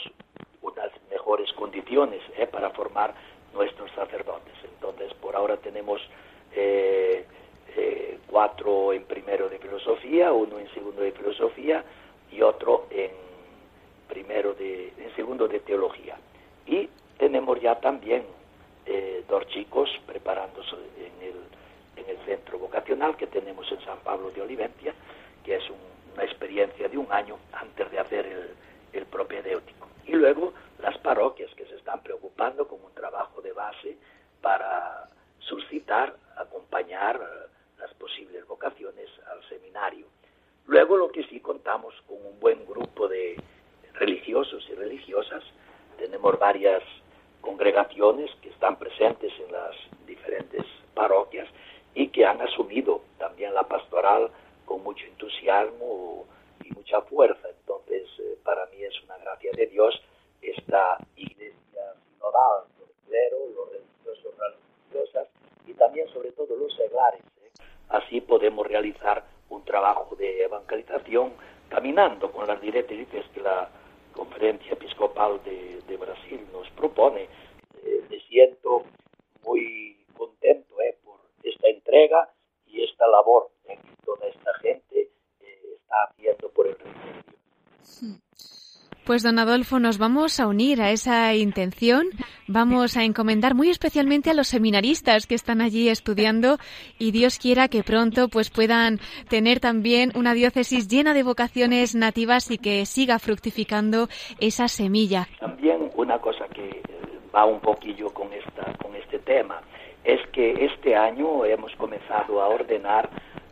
[0.62, 3.14] unas mejores condiciones eh, para formar
[3.54, 4.54] nuestros sacerdotes.
[4.64, 6.00] Entonces, por ahora tenemos
[6.54, 7.24] eh,
[7.76, 11.84] eh, cuatro en primero de filosofía, uno en segundo de filosofía
[12.32, 13.10] y otro en
[14.08, 16.18] primero de, en segundo de teología.
[16.66, 18.24] Y tenemos ya también
[18.86, 21.34] eh, dos chicos preparándose en el,
[22.00, 24.94] en el centro vocacional que tenemos en San Pablo de Oliventia,
[25.44, 25.64] que es
[26.14, 28.50] una experiencia de un año antes de hacer el,
[28.92, 29.88] el propedéutico.
[30.06, 33.96] Y luego las parroquias que se están preocupando con un trabajo de base
[34.40, 35.08] para
[35.38, 37.20] suscitar, acompañar
[37.78, 40.06] las posibles vocaciones al seminario.
[40.66, 43.36] Luego lo que sí contamos con un buen grupo de
[43.94, 45.42] religiosos y religiosas,
[45.98, 46.82] tenemos varias
[47.40, 49.74] congregaciones que están presentes en las
[50.06, 51.48] diferentes parroquias
[51.94, 54.30] y que han asumido también la pastoral
[54.64, 56.26] con mucho entusiasmo
[56.64, 57.48] y mucha fuerza.
[57.48, 60.00] Entonces, eh, para mí es una gracia de Dios
[60.42, 65.28] esta iglesia sinodal, los clero, los religiosos, religiosas
[65.66, 67.22] y también sobre todo los seglares.
[67.42, 67.50] ¿eh?
[67.88, 71.32] Así podemos realizar un trabajo de evangelización
[71.68, 73.68] caminando con las directrices que la
[74.12, 77.28] Conferencia Episcopal de, Brasil nos propone.
[77.84, 78.84] Eh, me siento
[79.44, 82.28] muy contento eh, por esta entrega
[82.66, 88.20] y esta labor que toda esta gente está haciendo por el reino Dios.
[89.04, 92.06] Pues don Adolfo, nos vamos a unir a esa intención,
[92.46, 96.58] vamos a encomendar muy especialmente a los seminaristas que están allí estudiando
[96.96, 102.52] y Dios quiera que pronto pues puedan tener también una diócesis llena de vocaciones nativas
[102.52, 105.26] y que siga fructificando esa semilla.
[105.40, 106.82] También una cosa que eh,
[107.34, 109.60] va un poquillo con esta con este tema
[110.12, 113.08] es que este año hemos comenzado a ordenar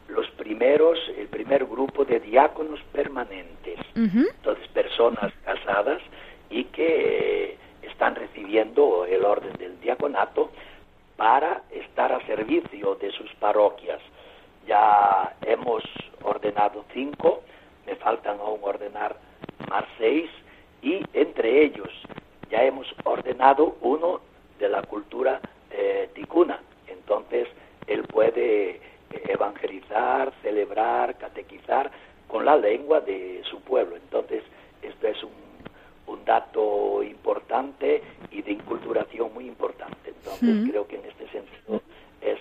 [0.08, 6.00] los primeros, el primer grupo de diáconos permanentes, entonces personas casadas
[6.50, 10.50] y que eh, están recibiendo el orden del diaconato
[11.16, 14.00] para estar a servicio de sus parroquias.
[14.66, 15.82] Ya hemos
[16.22, 17.42] ordenado cinco,
[17.86, 19.16] me faltan aún ordenar
[19.70, 20.30] más seis
[20.82, 21.90] y entre ellos
[22.50, 24.20] ya hemos ordenado uno
[24.58, 25.40] de la cultura
[25.70, 26.60] eh, ticuna.
[26.86, 27.48] Entonces
[27.86, 31.90] él puede evangelizar, celebrar, catequizar
[32.26, 33.96] con la lengua de su pueblo.
[33.96, 34.42] Entonces,
[34.82, 35.32] esto es un,
[36.06, 40.10] un dato importante y de inculturación muy importante.
[40.10, 41.80] Entonces, creo que en este sentido
[42.20, 42.38] es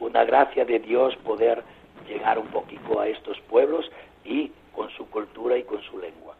[0.00, 1.62] una gracia de Dios poder
[2.08, 3.90] llegar un poquito a estos pueblos
[4.24, 6.36] y con su cultura y con su lengua.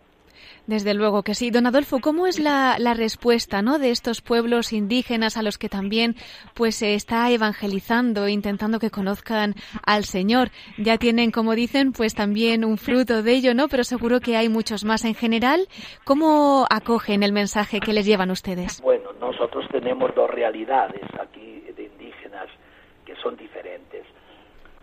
[0.66, 1.50] Desde luego que sí.
[1.50, 3.78] Don Adolfo, ¿cómo es la, respuesta ¿no?
[3.78, 6.16] de estos pueblos indígenas a los que también
[6.54, 10.50] pues se está evangelizando, intentando que conozcan al Señor?
[10.78, 13.68] Ya tienen, como dicen, pues también un fruto de ello, ¿no?
[13.68, 15.68] Pero seguro que hay muchos más en general.
[16.04, 18.80] ¿Cómo acogen el mensaje que les llevan ustedes?
[18.80, 22.48] Bueno, nosotros tenemos dos realidades aquí de indígenas
[23.04, 24.04] que son diferentes.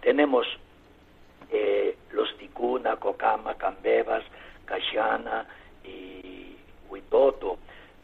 [0.02, 0.48] Tenemos
[1.52, 4.24] eh, los ticuna, cocama, cambebas,
[4.66, 5.46] cachana,
[5.84, 6.56] y
[6.90, 7.58] Huitoto,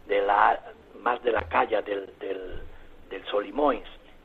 [0.08, 0.60] de la,
[1.02, 2.62] más de la calle del, del,
[3.10, 3.24] del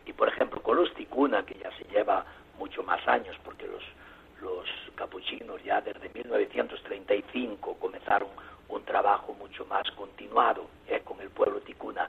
[0.07, 2.25] y por ejemplo con los Ticuna, que ya se lleva
[2.59, 3.83] mucho más años, porque los,
[4.41, 8.29] los capuchinos ya desde 1935 comenzaron
[8.69, 12.09] un trabajo mucho más continuado eh, con el pueblo ticuna.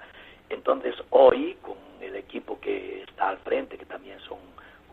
[0.50, 4.38] Entonces hoy, con el equipo que está al frente, que también son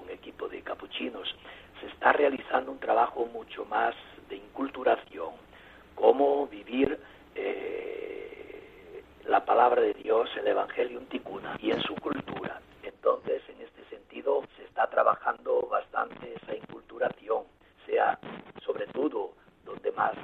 [0.03, 1.35] un equipo de capuchinos,
[1.81, 3.95] se está realizando un trabajo mucho más
[4.33, 5.35] de inculturación,
[5.95, 6.99] cómo vivir
[7.35, 12.59] eh, la palabra de Dios, el Evangelio en Ticuna y en su cultura.
[12.83, 17.45] Entonces, en este sentido, se está trabajando bastante esa inculturación,
[17.85, 18.19] sea
[18.65, 19.33] sobre todo
[19.67, 20.15] donde más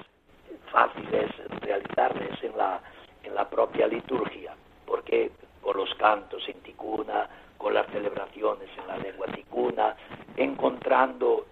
[0.72, 2.80] fácil es realizarles en la,
[3.24, 4.54] en la propia liturgia,
[4.86, 9.94] porque con los cantos en ticuna, con las celebraciones en la lengua ticuna,
[10.34, 11.44] encontrando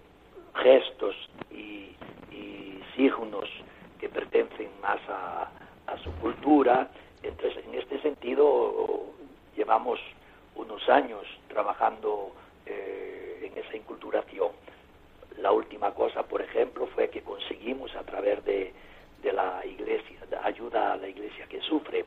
[0.56, 1.14] gestos
[1.50, 1.94] y,
[2.32, 3.48] y signos
[3.98, 5.50] que pertenecen más a,
[6.02, 6.88] su cultura.
[7.22, 9.06] Entonces, en este sentido,
[9.56, 9.98] llevamos
[10.54, 12.32] unos años trabajando
[12.66, 14.50] eh, en esa inculturación.
[15.38, 18.74] La última cosa, por ejemplo, fue que conseguimos a través de,
[19.22, 22.04] de la iglesia, de ayuda a la iglesia que sufre,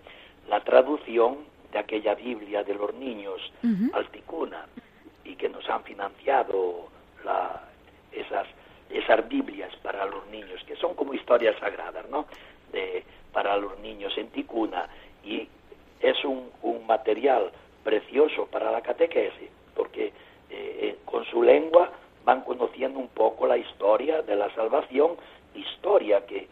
[0.48, 1.40] la traducción
[1.72, 3.42] de aquella Biblia de los niños
[3.94, 4.66] al ticuna
[5.24, 6.88] y que nos han financiado
[7.24, 7.69] la,
[8.12, 8.48] esas
[8.90, 12.26] esas Biblias para los niños, que son como historias sagradas, ¿no?
[12.72, 14.90] De, para los niños en Ticuna,
[15.24, 15.48] y
[16.00, 17.52] es un, un material
[17.84, 20.12] precioso para la catequesis, porque eh,
[20.50, 21.92] eh, con su lengua
[22.26, 25.16] van conociendo un poco la historia de la salvación,
[25.54, 26.48] historia que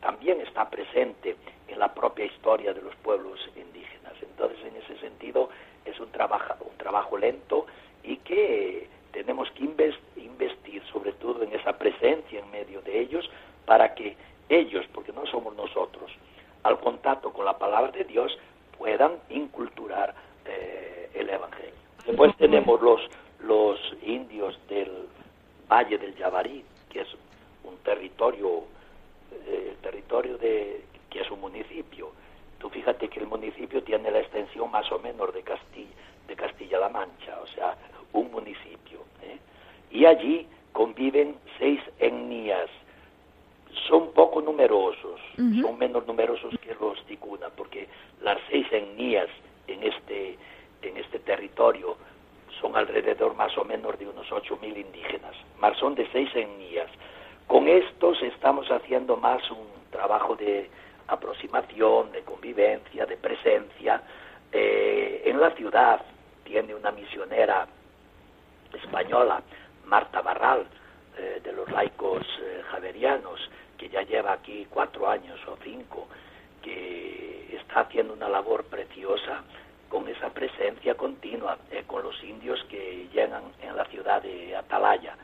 [0.00, 1.36] también está presente
[1.68, 4.12] en la propia historia de los pueblos indígenas.
[4.20, 5.48] Entonces, en ese sentido,
[5.84, 7.66] es un trabajo, un trabajo lento
[8.02, 13.28] y que tenemos que investir sobre todo en esa presencia en medio de ellos
[13.66, 14.16] para que
[14.48, 16.10] ellos, porque no somos nosotros,
[16.62, 18.36] al contacto con la palabra de Dios
[18.78, 21.72] puedan inculturar eh, el Evangelio.
[22.06, 23.00] Después tenemos los,
[23.40, 24.90] los indios del
[25.70, 27.08] Valle del Yabarí, que es
[27.64, 28.64] un territorio,
[29.46, 32.10] eh, territorio de, que es un municipio.
[32.58, 35.90] Tú fíjate que el municipio tiene la extensión más o menos de Castilla,
[36.26, 37.76] de Castilla-La Mancha, o sea,
[38.12, 39.00] un municipio.
[39.22, 39.38] ¿eh?
[39.90, 42.68] Y allí conviven seis etnias.
[43.88, 47.88] Son poco numerosos, son menos numerosos que los ticuna, porque
[48.20, 49.28] las seis etnias
[49.66, 50.36] en este,
[50.82, 51.96] en este territorio
[52.60, 56.90] son alrededor más o menos de unos ocho mil indígenas, más son de seis etnias.
[57.46, 60.68] Con estos estamos haciendo más un trabajo de
[61.08, 64.02] aproximación, de convivencia, de presencia.
[64.52, 66.02] Eh, en la ciudad
[66.44, 67.66] tiene una misionera
[68.78, 69.42] española,
[69.86, 70.66] Marta Barral,
[71.18, 73.40] eh, de los laicos eh, javerianos,
[73.76, 76.08] que ya lleva aquí cuatro años o cinco,
[76.62, 79.42] que está haciendo una labor preciosa
[79.88, 85.14] con esa presencia continua eh, con los indios que llegan en la ciudad de Atalaya.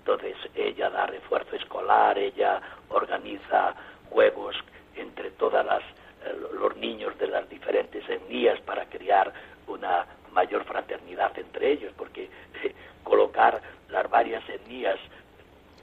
[0.00, 3.74] Entonces ella da refuerzo escolar, ella organiza
[4.10, 4.56] juegos
[4.96, 5.82] entre todas las
[6.24, 9.32] eh, los niños de las diferentes etnias para crear
[9.66, 12.24] una mayor fraternidad entre ellos, porque
[12.64, 14.98] eh, colocar las varias etnias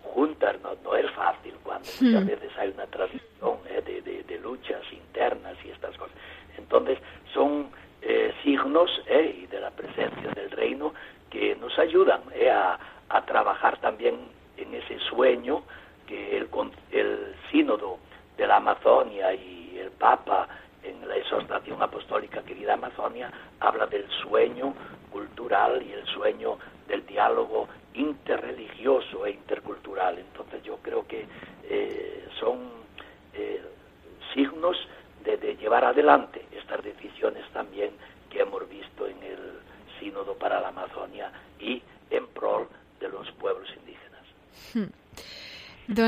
[0.04, 2.28] juntas no, no es fácil cuando muchas Hmm.
[2.28, 6.16] veces hay una tradición eh, de, de- de luchas internas y estas cosas.
[6.58, 7.00] Entonces
[7.34, 7.70] son
[8.02, 10.94] eh, signos eh, y de la presencia del reino
[11.30, 12.78] que nos ayudan eh, a,
[13.10, 14.16] a trabajar también
[14.58, 15.64] en ese sueño
[16.08, 17.98] que el, con- el sínodo
[18.38, 20.48] de la Amazonia y el Papa
[20.84, 24.74] en la exhortación apostólica querida Amazonia habla del sueño
[25.12, 26.58] cultural y el sueño
[26.88, 27.68] del diálogo
[28.30, 30.18] interreligioso e intercultural.
[30.20, 31.26] Entonces yo creo que
[31.64, 32.70] eh, son
[33.34, 33.62] eh,
[34.34, 34.78] signos
[35.24, 37.92] de, de llevar adelante estas decisiones también
[38.30, 39.40] que hemos visto en el
[40.00, 42.68] sínodo para la Amazonia y en prol
[43.00, 44.92] de los pueblos indígenas.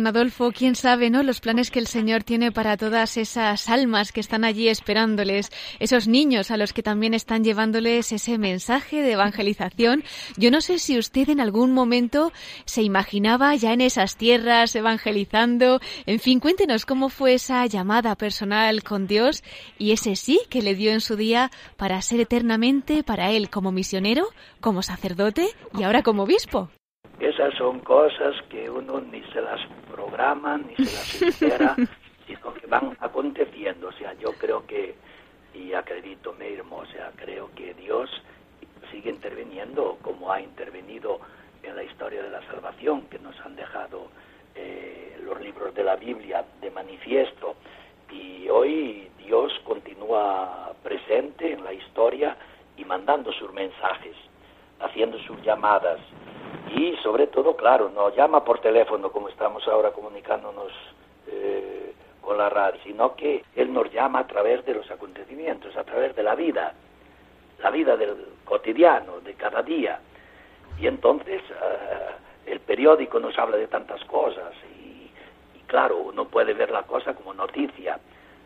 [0.07, 1.21] Adolfo, quién sabe, ¿no?
[1.21, 6.07] Los planes que el Señor tiene para todas esas almas que están allí esperándoles, esos
[6.07, 10.03] niños a los que también están llevándoles ese mensaje de evangelización.
[10.37, 12.31] Yo no sé si usted en algún momento
[12.65, 15.79] se imaginaba ya en esas tierras evangelizando.
[16.05, 19.43] En fin, cuéntenos cómo fue esa llamada personal con Dios
[19.77, 23.71] y ese sí que le dio en su día para ser eternamente para él como
[23.71, 24.27] misionero,
[24.61, 26.69] como sacerdote y ahora como obispo.
[27.19, 29.59] Esas son cosas que uno ni se las
[29.91, 31.75] programa, ni se las espera,
[32.27, 33.87] sino que van aconteciendo.
[33.87, 34.95] O sea, yo creo que,
[35.55, 38.09] y acredito mismo, o sea, creo que Dios
[38.91, 41.19] sigue interviniendo como ha intervenido
[41.63, 44.07] en la historia de la salvación que nos han dejado
[44.55, 47.55] eh, los libros de la Biblia de manifiesto.
[48.11, 52.37] Y hoy Dios continúa presente en la historia
[52.77, 54.15] y mandando sus mensajes,
[54.79, 55.99] haciendo sus llamadas
[56.77, 60.71] y sobre todo, claro, no llama por teléfono como estamos ahora comunicándonos
[61.27, 65.83] eh, con la radio, sino que Él nos llama a través de los acontecimientos, a
[65.83, 66.73] través de la vida,
[67.63, 68.15] la vida del
[68.45, 69.99] cotidiano, de cada día.
[70.79, 75.09] Y entonces eh, el periódico nos habla de tantas cosas y,
[75.57, 77.99] y claro, uno puede ver la cosa como noticia,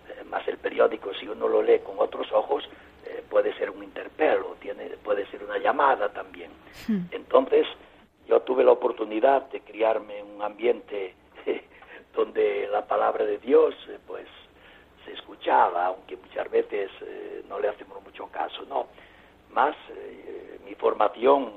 [0.08, 2.64] eh, más el periódico si uno lo lee con otros ojos
[3.06, 6.52] eh, puede ser un interpelo, tiene, puede ser una llamada también.
[7.12, 7.68] Entonces,
[8.32, 11.14] yo tuve la oportunidad de criarme en un ambiente
[12.16, 14.26] donde la palabra de Dios eh, pues
[15.04, 18.88] se escuchaba, aunque muchas veces eh, no le hacemos mucho caso, ¿no?
[19.52, 21.52] Más eh, mi formación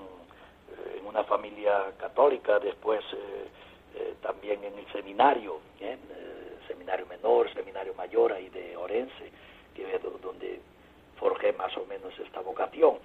[0.99, 3.01] en una familia católica, después
[4.21, 5.61] también en el seminario,
[6.67, 9.31] seminario menor, seminario mayor ahí de Orense,
[9.75, 10.61] que es do- donde
[11.17, 12.97] forjé más o menos esta vocación.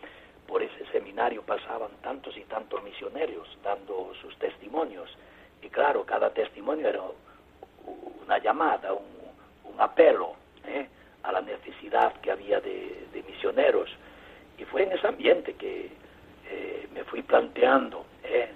[0.50, 5.16] Por ese seminario pasaban tantos y tantos misioneros dando sus testimonios.
[5.62, 7.04] Y claro, cada testimonio era
[8.26, 10.34] una llamada, un, apelo
[10.66, 10.88] ¿eh?
[11.22, 13.92] a la necesidad que había de, misioneros.
[14.58, 15.92] Y fue en ese ambiente que
[16.50, 18.52] eh, me fui planteando ¿eh?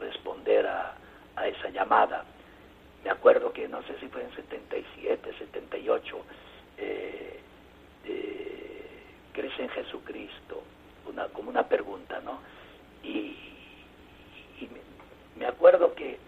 [0.00, 0.94] Responder a,
[1.46, 2.24] esa llamada.
[3.02, 6.24] Me acuerdo que no sé si fue en 77, 78,
[6.76, 7.40] eh,
[8.04, 8.86] eh,
[9.32, 10.62] ¿crees en Jesucristo?
[11.08, 12.38] Una, como una pregunta, ¿no?
[13.02, 13.36] Y,
[15.36, 16.18] me, acuerdo que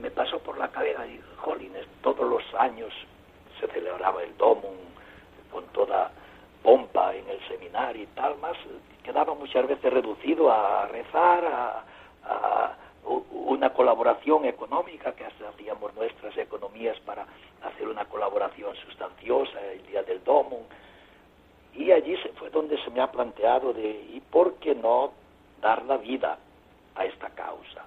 [0.00, 2.92] me pasó por la cabeza y, jolines, todos los años
[3.58, 4.76] se celebraba el Domum
[5.50, 6.10] con toda
[6.62, 8.56] pompa en el seminario y tal, más
[9.02, 11.84] quedaba muchas veces reducido a rezar, a,
[12.24, 12.76] a
[13.48, 17.26] una colaboración económica que hacíamos nuestras economías para
[17.62, 20.62] hacer una colaboración sustanciosa el día del Domum.
[21.74, 25.12] Y allí fue donde se me ha planteado de, ¿y por qué no
[25.60, 26.38] dar la vida
[26.94, 27.84] a esta causa?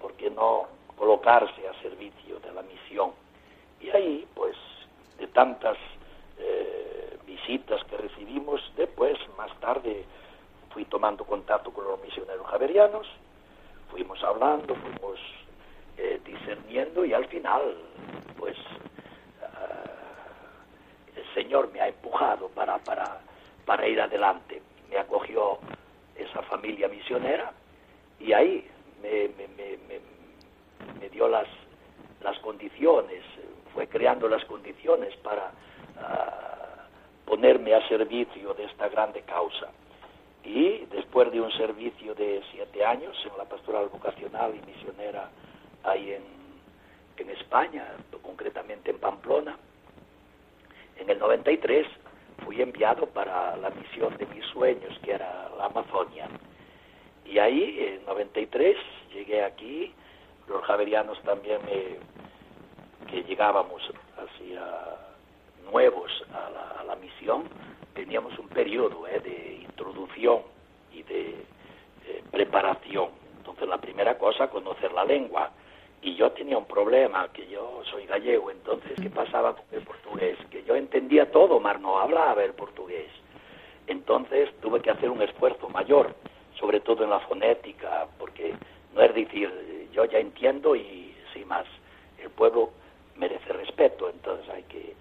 [0.00, 0.66] ¿Por qué no
[0.96, 3.12] colocarse a servicio de la misión?
[3.80, 4.56] Y ahí, pues,
[5.18, 5.76] de tantas
[6.38, 10.04] eh, visitas que recibimos, después, más tarde,
[10.70, 13.06] fui tomando contacto con los misioneros javerianos,
[13.90, 15.18] fuimos hablando, fuimos
[15.98, 17.76] eh, discerniendo y al final,
[18.38, 18.56] pues,
[21.34, 23.20] Señor me ha empujado para, para,
[23.64, 24.62] para ir adelante.
[24.90, 25.58] Me acogió
[26.16, 27.52] esa familia misionera
[28.20, 28.68] y ahí
[29.02, 30.12] me, me, me, me-
[31.10, 31.46] dio las,
[32.22, 33.22] las condiciones,
[33.74, 35.50] fue creando las condiciones para
[35.98, 36.86] ah,
[37.26, 39.68] ponerme a servicio de esta grande causa.
[40.44, 45.28] Y después de un servicio de siete años en la pastoral vocacional y misionera
[45.84, 46.22] ahí en,
[47.18, 47.86] en España,
[48.22, 49.56] concretamente en Pamplona,
[51.02, 51.86] en el 93
[52.44, 56.28] fui enviado para la misión de mis sueños, que era la Amazonia.
[57.24, 58.76] Y ahí, en 93,
[59.12, 59.92] llegué aquí,
[60.48, 61.60] los javerianos también
[63.08, 63.82] que llegábamos
[65.72, 67.44] nuevos a la, misión,
[67.94, 70.42] teníamos un periodo eh, de introducción
[70.92, 71.30] y de
[72.06, 73.08] eh, preparación.
[73.38, 75.50] Entonces la primera cosa, conocer la lengua.
[76.02, 80.36] Y yo tenía un problema, que yo soy gallego, entonces, ¿qué pasaba con el portugués?
[80.50, 83.08] Que yo entendía todo, pero no hablaba el portugués.
[83.86, 86.14] Entonces tuve que hacer un esfuerzo mayor,
[86.58, 88.52] sobre todo en la fonética, porque
[88.94, 91.66] no es decir, yo ya entiendo y sin más,
[92.18, 92.70] el pueblo
[93.16, 94.94] merece respeto, entonces hay que...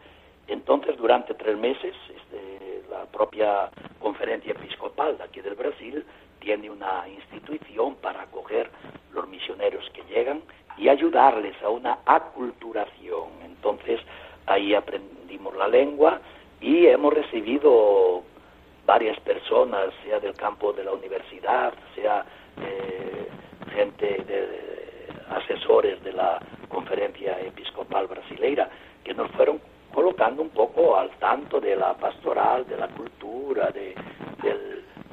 [0.47, 6.05] Entonces, durante tres meses, este, la propia conferencia episcopal de aquí del Brasil
[6.39, 8.69] tiene una institución para acoger
[9.13, 10.41] los misioneros que llegan
[10.77, 13.29] y ayudarles a una aculturación.
[13.43, 13.99] Entonces,
[14.45, 16.19] ahí aprendimos la lengua
[16.59, 18.23] y hemos recibido
[18.85, 22.25] varias personas, sea del campo de la universidad, sea
[22.61, 23.27] eh,
[23.73, 24.71] gente de,
[25.29, 28.69] asesores de la conferencia episcopal brasileira,
[29.03, 29.61] que nos fueron
[29.93, 33.95] colocando un poco al tanto de la pastoral, de la cultura, de,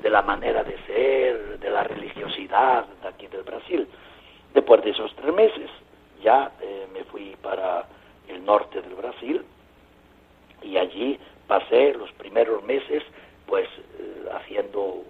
[0.03, 3.89] de la manera de ser, de la religiosidad de aquí del Brasil.
[4.55, 5.71] Después de esos tres meses
[6.23, 7.87] ya eh, me fui para
[8.29, 9.45] el norte del Brasil
[10.63, 13.03] y allí pasé los primeros meses
[13.47, 13.69] pues
[13.99, 15.05] eh, haciendo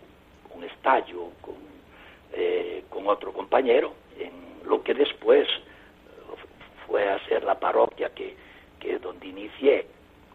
[0.54, 1.56] un estallo con,
[2.32, 4.32] eh, con otro compañero en
[4.68, 5.48] lo que después
[6.86, 8.34] fue a ser la parroquia que,
[8.80, 9.86] que donde inicié,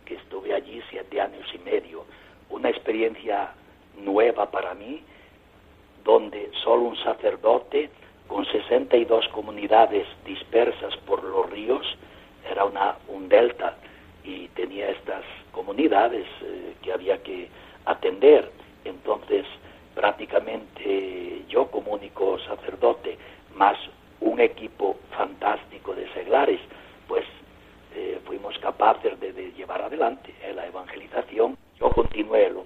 [0.05, 2.05] que estuve allí siete años y medio,
[2.49, 3.53] una experiencia
[3.97, 5.01] nueva para mí,
[6.03, 7.89] donde solo un sacerdote
[8.33, 11.85] con 62 comunidades dispersas por los ríos,
[12.49, 13.77] era una, un delta
[14.23, 17.47] y tenía estas comunidades eh, que había que
[17.85, 18.49] atender.
[18.85, 19.45] Entonces,
[19.93, 23.19] prácticamente yo como único sacerdote,
[23.53, 23.77] más
[24.19, 26.59] un equipo fantástico de seglares,
[27.07, 27.25] pues
[27.93, 31.55] eh, fuimos capaces de, llevar adelante la evangelización.
[31.79, 32.62] Yo continué lo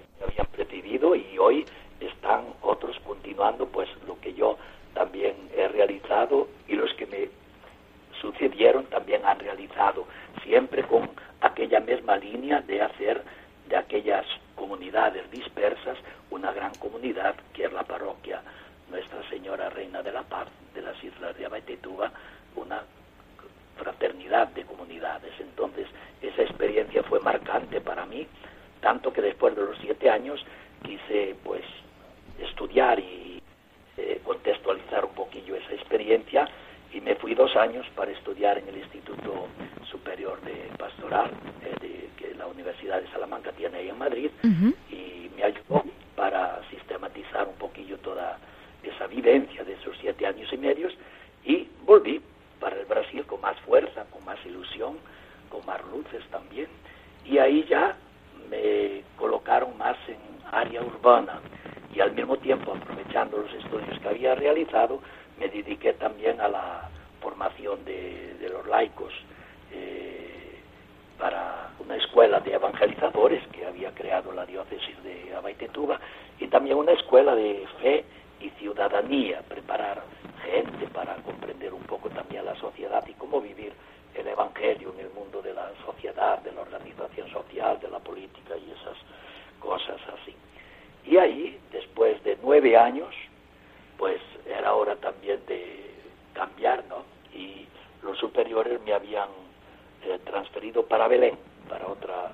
[100.02, 101.36] eh, transferido para Belén,
[101.68, 102.32] para otra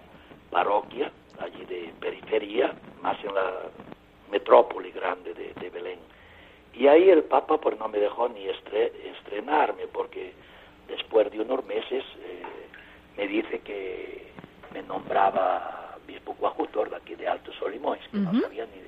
[0.50, 3.52] parroquia, allí de periferia, más en la
[4.30, 5.98] metrópoli grande de, Belén.
[6.74, 10.32] Y ahí el Papa pues no me dejó ni estrenarme, porque
[10.88, 12.42] después de unos meses eh,
[13.16, 14.32] me dice que
[14.72, 18.84] me nombraba bispo coadjutor de aquí de Alto Solimões, que no sabía ni,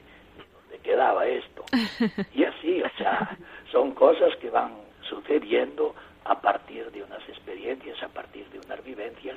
[0.87, 1.65] quedaba esto.
[2.35, 3.37] Y así, o sea,
[3.73, 4.75] son cosas que van
[5.09, 5.95] sucediendo
[6.29, 9.37] a partir de unas experiencias, a partir de unas vivencias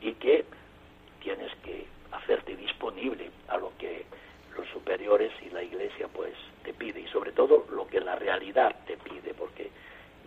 [0.00, 0.44] y que
[1.22, 4.04] tienes que hacerte disponible a lo que
[4.56, 8.74] los superiores y la iglesia pues te pide y sobre todo lo que la realidad
[8.86, 9.70] te pide porque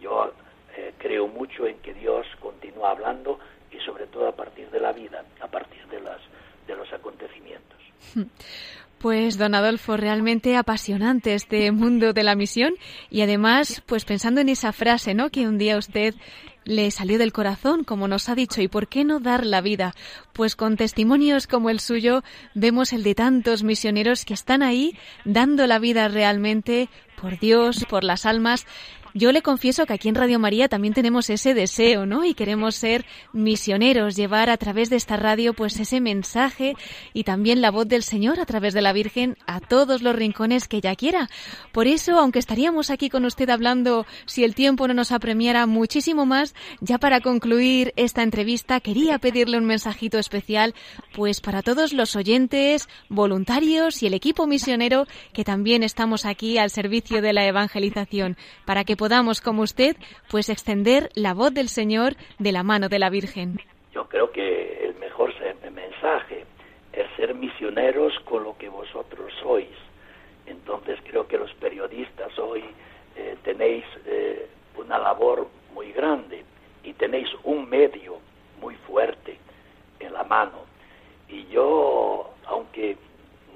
[0.01, 0.33] yo
[0.75, 3.39] eh, creo mucho en que Dios continúa hablando
[3.71, 6.19] y sobre todo a partir de la vida, a partir de las
[6.67, 7.79] de los acontecimientos.
[8.99, 12.73] Pues don Adolfo, realmente apasionante este mundo de la misión
[13.09, 15.29] y además, pues pensando en esa frase, ¿no?
[15.29, 16.15] Que un día usted
[16.65, 19.95] le salió del corazón, como nos ha dicho, ¿y por qué no dar la vida?
[20.33, 22.23] Pues con testimonios como el suyo
[22.53, 26.89] vemos el de tantos misioneros que están ahí dando la vida realmente
[27.19, 28.67] por Dios, por las almas
[29.13, 32.25] Yo le confieso que aquí en Radio María también tenemos ese deseo, ¿no?
[32.25, 36.75] Y queremos ser misioneros, llevar a través de esta radio pues ese mensaje
[37.13, 40.67] y también la voz del Señor a través de la Virgen a todos los rincones
[40.67, 41.29] que ella quiera.
[41.71, 46.25] Por eso, aunque estaríamos aquí con usted hablando, si el tiempo no nos apremiara muchísimo
[46.25, 50.75] más, ya para concluir esta entrevista quería pedirle un mensajito especial
[51.13, 56.69] pues para todos los oyentes, voluntarios y el equipo misionero que también estamos aquí al
[56.69, 59.95] servicio de la evangelización, para que podamos, como usted,
[60.29, 63.57] pues extender la voz del Señor de la mano de la Virgen.
[63.93, 65.33] Yo creo que el mejor
[65.71, 66.45] mensaje
[66.91, 69.77] es ser misioneros con lo que vosotros sois.
[70.45, 72.63] Entonces creo que los periodistas hoy
[73.15, 76.43] eh, tenéis eh, una labor muy grande
[76.83, 78.17] y tenéis un medio
[78.59, 79.37] muy fuerte
[79.99, 80.65] en la mano.
[81.27, 82.97] Y yo, aunque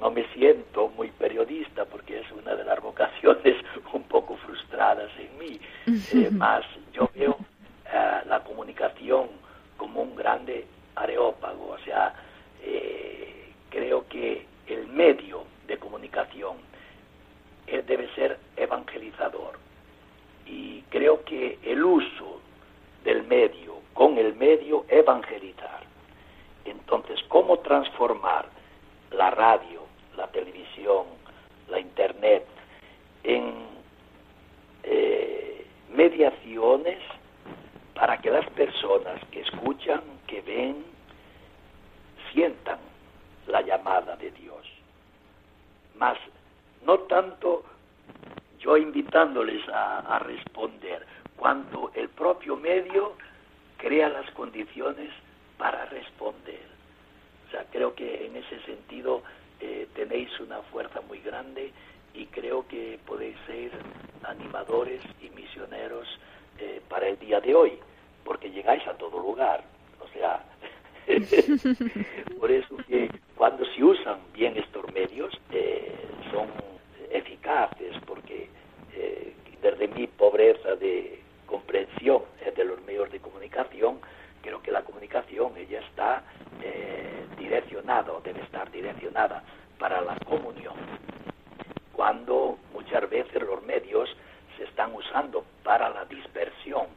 [0.04, 3.56] no me siento muy periodista porque es una de las vocaciones
[3.94, 5.60] un poco frustradas en mí.
[5.88, 7.38] Eh, más yo veo
[7.86, 9.30] eh, la comunicación
[9.78, 12.14] como un grande areópago, o sea,
[12.62, 16.58] eh, creo que el medio de comunicación
[17.66, 19.58] debe ser evangelizador
[20.46, 22.42] y creo que el uso
[23.06, 25.82] del medio con el medio evangelizar.
[26.66, 28.46] Entonces, ¿cómo transformar
[29.12, 29.83] la radio
[30.18, 31.06] la televisión,
[31.70, 32.46] la internet,
[33.24, 33.54] en
[34.84, 37.00] eh, mediaciones
[37.94, 40.84] para que las personas que escuchan, que ven,
[42.32, 42.80] sientan
[43.48, 44.66] la llamada de Dios.
[45.96, 46.18] Más,
[46.86, 47.64] no tanto
[48.60, 51.06] yo invitándoles a, responder,
[51.36, 53.14] cuando el propio medio
[53.78, 55.10] crea las condiciones
[55.58, 56.62] para responder.
[57.48, 59.22] O sea, creo que en ese sentido
[59.66, 61.72] eh, tenéis una fuerza muy grande
[62.14, 63.72] y creo que podéis ser
[64.24, 66.06] animadores y misioneros
[66.60, 67.80] eh, para el día de hoy,
[68.26, 69.64] porque llegáis a todo lugar.
[70.02, 70.44] O sea,
[72.40, 75.96] por eso que cuando se usan bien estos medios eh,
[76.30, 76.50] son
[77.10, 78.50] eficaces, porque
[79.62, 84.00] desde mi pobreza de comprensión de los medios de comunicación,
[84.42, 86.22] creo que la comunicación ella está
[86.62, 89.44] eh, direccionada o debe estar direccionada
[89.80, 90.76] para la comunión,
[91.94, 94.10] cuando muchas veces los medios
[94.58, 96.88] se están usando para la dispersión.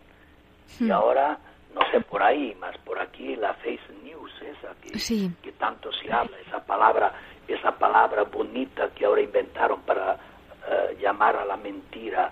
[0.81, 0.93] Y hmm.
[0.93, 1.39] ahora,
[1.75, 6.13] no sé por ahí, más por aquí, la face news, esa que, que tanto se
[6.13, 7.13] habla, esa palabra,
[7.49, 12.31] esa palabra bonita que ahora inventaron para eh, llamar a la mentira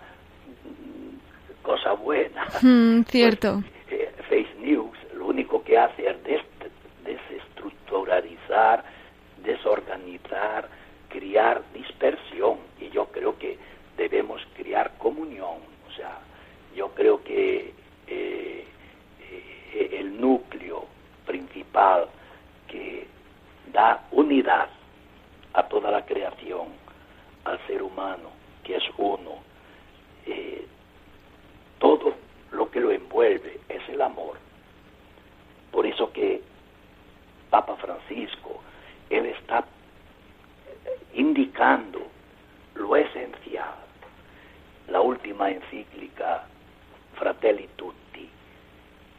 [0.64, 2.46] mm, cosa buena.
[2.60, 3.62] Hmm, cierto.
[3.88, 6.16] Pues, eh, face news lo único que hace es
[7.04, 8.84] desestructuralizar,
[9.42, 10.68] desorganizar,
[11.08, 12.58] criar dispersión.
[12.80, 13.58] Y yo creo que
[13.96, 15.58] debemos criar comunión.
[15.88, 16.18] O sea,
[16.74, 17.72] yo creo que
[18.06, 18.64] eh,
[19.20, 20.86] eh, el núcleo
[21.26, 22.08] principal
[22.68, 23.06] que
[23.72, 24.68] da unidad
[25.52, 26.68] a toda la creación,
[27.44, 28.30] al ser humano,
[28.64, 29.42] que es uno,
[30.26, 30.66] eh,
[31.78, 32.14] todo
[32.50, 34.38] lo que lo envuelve es el amor.
[35.70, 36.40] Por eso que
[37.54, 38.60] Papa Francisco,
[39.10, 39.64] él está
[41.12, 42.00] indicando
[42.74, 43.74] lo esencial.
[44.88, 46.48] La última encíclica,
[47.14, 48.28] Fratelli Tutti,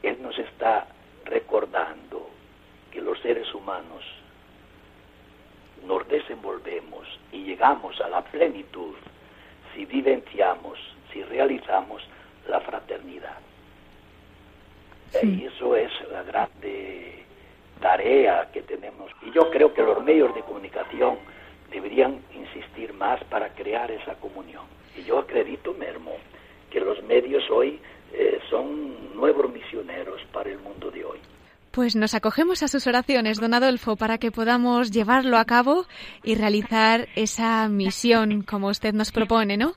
[0.04, 0.86] él nos está
[1.24, 2.30] recordando
[2.92, 4.04] que los seres humanos
[5.86, 8.96] nos desenvolvemos y llegamos a la plenitud
[9.74, 10.78] si vivenciamos,
[11.14, 12.04] si realizamos
[12.50, 13.40] la fraternidad.
[15.24, 17.26] Y eso es la grande
[17.80, 19.12] tarea que tenemos.
[19.22, 21.18] Y yo creo que los medios de comunicación
[21.72, 24.64] deberían insistir más para crear esa comunión.
[24.98, 26.14] Y yo acredito, Mermo,
[26.70, 27.80] que los medios hoy
[28.14, 30.95] eh, son nuevos misioneros para el mundo.
[31.76, 35.86] Pues nos acogemos a sus oraciones, don Adolfo, para que podamos llevarlo a cabo
[36.24, 39.74] y realizar esa misión como usted nos propone, ¿no?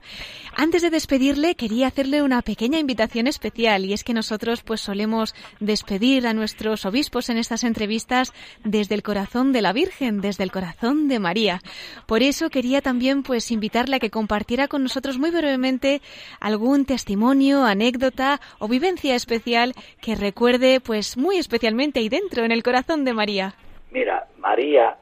[0.54, 5.34] Antes de despedirle, quería hacerle una pequeña invitación especial y es que nosotros pues solemos
[5.58, 8.32] despedir a nuestros obispos en estas entrevistas
[8.62, 11.60] desde el corazón de la Virgen, desde el corazón de María.
[12.06, 16.00] Por eso quería también pues invitarle a que compartiera con nosotros muy brevemente
[16.38, 22.62] algún testimonio, anécdota o vivencia especial que recuerde pues muy especialmente y dentro, en el
[22.62, 23.54] corazón de María?
[23.90, 24.98] Mira, María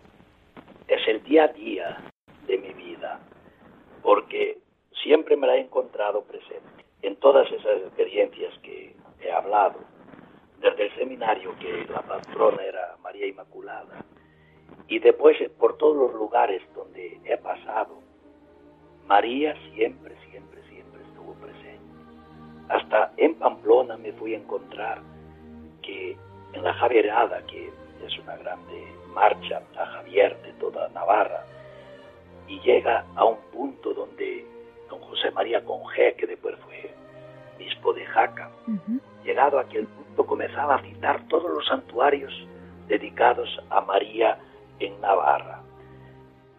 [0.86, 1.96] es el día a día
[2.46, 3.20] de mi vida,
[4.02, 4.58] porque
[5.02, 9.80] siempre me la he encontrado presente en todas esas experiencias que he hablado,
[10.60, 14.04] desde el seminario que la patrona era María Inmaculada,
[14.88, 18.00] y después por todos los lugares donde he pasado,
[19.06, 21.80] María siempre, siempre, siempre estuvo presente.
[22.68, 25.00] hasta en Pamplona me fui a encontrar
[25.82, 26.16] que
[26.56, 27.70] en la Javierada, que
[28.04, 31.44] es una grande marcha a Javier de toda Navarra,
[32.48, 34.46] y llega a un punto donde
[34.88, 36.90] don José María Conge, que después fue
[37.56, 38.50] obispo de Jaca,
[39.24, 42.32] llegado a aquel punto comenzaba a citar todos los santuarios
[42.88, 44.38] dedicados a María
[44.78, 45.60] en Navarra.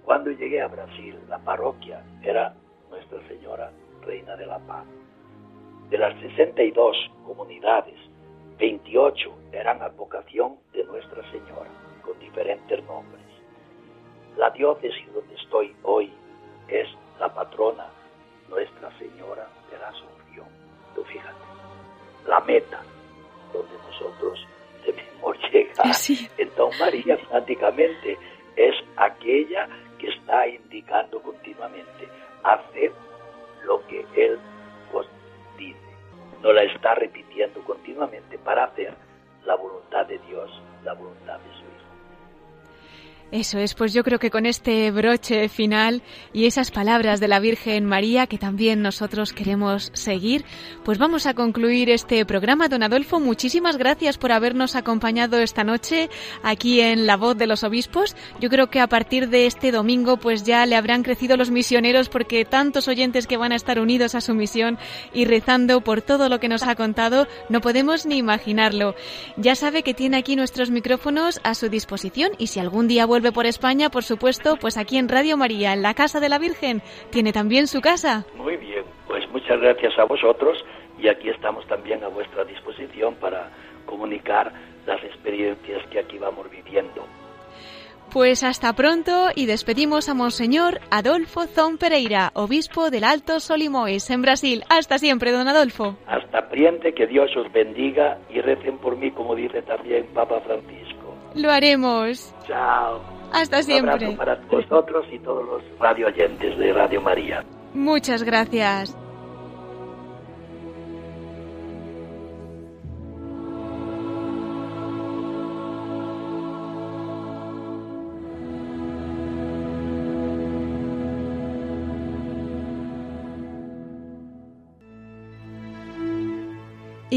[0.03, 2.53] Cuando llegué a Brasil, la parroquia era
[2.89, 3.71] Nuestra Señora,
[4.05, 4.85] Reina de la Paz.
[5.89, 7.95] De las 62 comunidades,
[8.57, 11.69] 28 eran advocación de Nuestra Señora,
[12.01, 13.21] con diferentes nombres.
[14.35, 16.11] La diócesis donde estoy hoy
[16.67, 16.87] es
[17.19, 17.85] la patrona
[18.49, 20.47] Nuestra Señora de la Asunción.
[20.95, 21.37] Tú fíjate,
[22.27, 22.81] la meta
[23.53, 24.45] donde nosotros
[24.85, 25.85] debemos llegar
[26.37, 28.17] en Don María prácticamente
[28.55, 32.09] es aquella que está indicando continuamente
[32.43, 32.91] hacer
[33.65, 34.39] lo que Él
[36.41, 38.93] no la está repitiendo continuamente para hacer
[39.45, 40.49] la voluntad de Dios,
[40.83, 41.66] la voluntad de su.
[43.29, 46.01] Eso es, pues yo creo que con este broche final
[46.31, 50.45] y esas palabras de la Virgen María que también nosotros queremos seguir,
[50.85, 52.69] pues vamos a concluir este programa.
[52.69, 56.09] Don Adolfo, muchísimas gracias por habernos acompañado esta noche
[56.41, 58.15] aquí en La Voz de los Obispos.
[58.39, 62.07] Yo creo que a partir de este domingo pues ya le habrán crecido los misioneros
[62.07, 64.77] porque tantos oyentes que van a estar unidos a su misión
[65.13, 68.95] y rezando por todo lo que nos ha contado, no podemos ni imaginarlo.
[69.35, 73.16] Ya sabe que tiene aquí nuestros micrófonos a su disposición y si algún día vuelve
[73.31, 76.81] por España, por supuesto, pues aquí en Radio María, en la Casa de la Virgen,
[77.09, 78.25] tiene también su casa.
[78.35, 80.63] Muy bien, pues muchas gracias a vosotros
[80.99, 83.49] y aquí estamos también a vuestra disposición para
[83.85, 84.51] comunicar
[84.85, 87.05] las experiencias que aquí vamos viviendo.
[88.11, 94.21] Pues hasta pronto y despedimos a Monseñor Adolfo Zon Pereira, obispo del Alto Solimoes, en
[94.21, 94.63] Brasil.
[94.69, 95.97] Hasta siempre, don Adolfo.
[96.07, 100.96] Hasta priente, que Dios os bendiga y recen por mí, como dice también Papa Francisco.
[101.37, 102.33] Lo haremos.
[102.47, 103.01] Chao.
[103.31, 103.95] Hasta siempre.
[103.95, 107.43] Un abrazo para vosotros y todos los radio oyentes de Radio María.
[107.73, 108.97] Muchas gracias.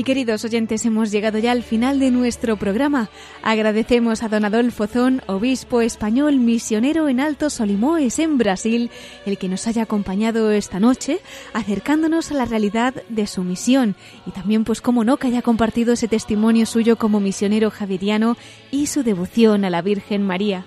[0.01, 3.11] Y queridos oyentes, hemos llegado ya al final de nuestro programa.
[3.43, 8.91] Agradecemos a don Adolfo Zón, obispo español misionero en Alto Solimoes, en Brasil,
[9.27, 11.21] el que nos haya acompañado esta noche,
[11.53, 13.95] acercándonos a la realidad de su misión.
[14.25, 18.39] Y también, pues, cómo no, que haya compartido ese testimonio suyo como misionero javeriano
[18.71, 20.65] y su devoción a la Virgen María.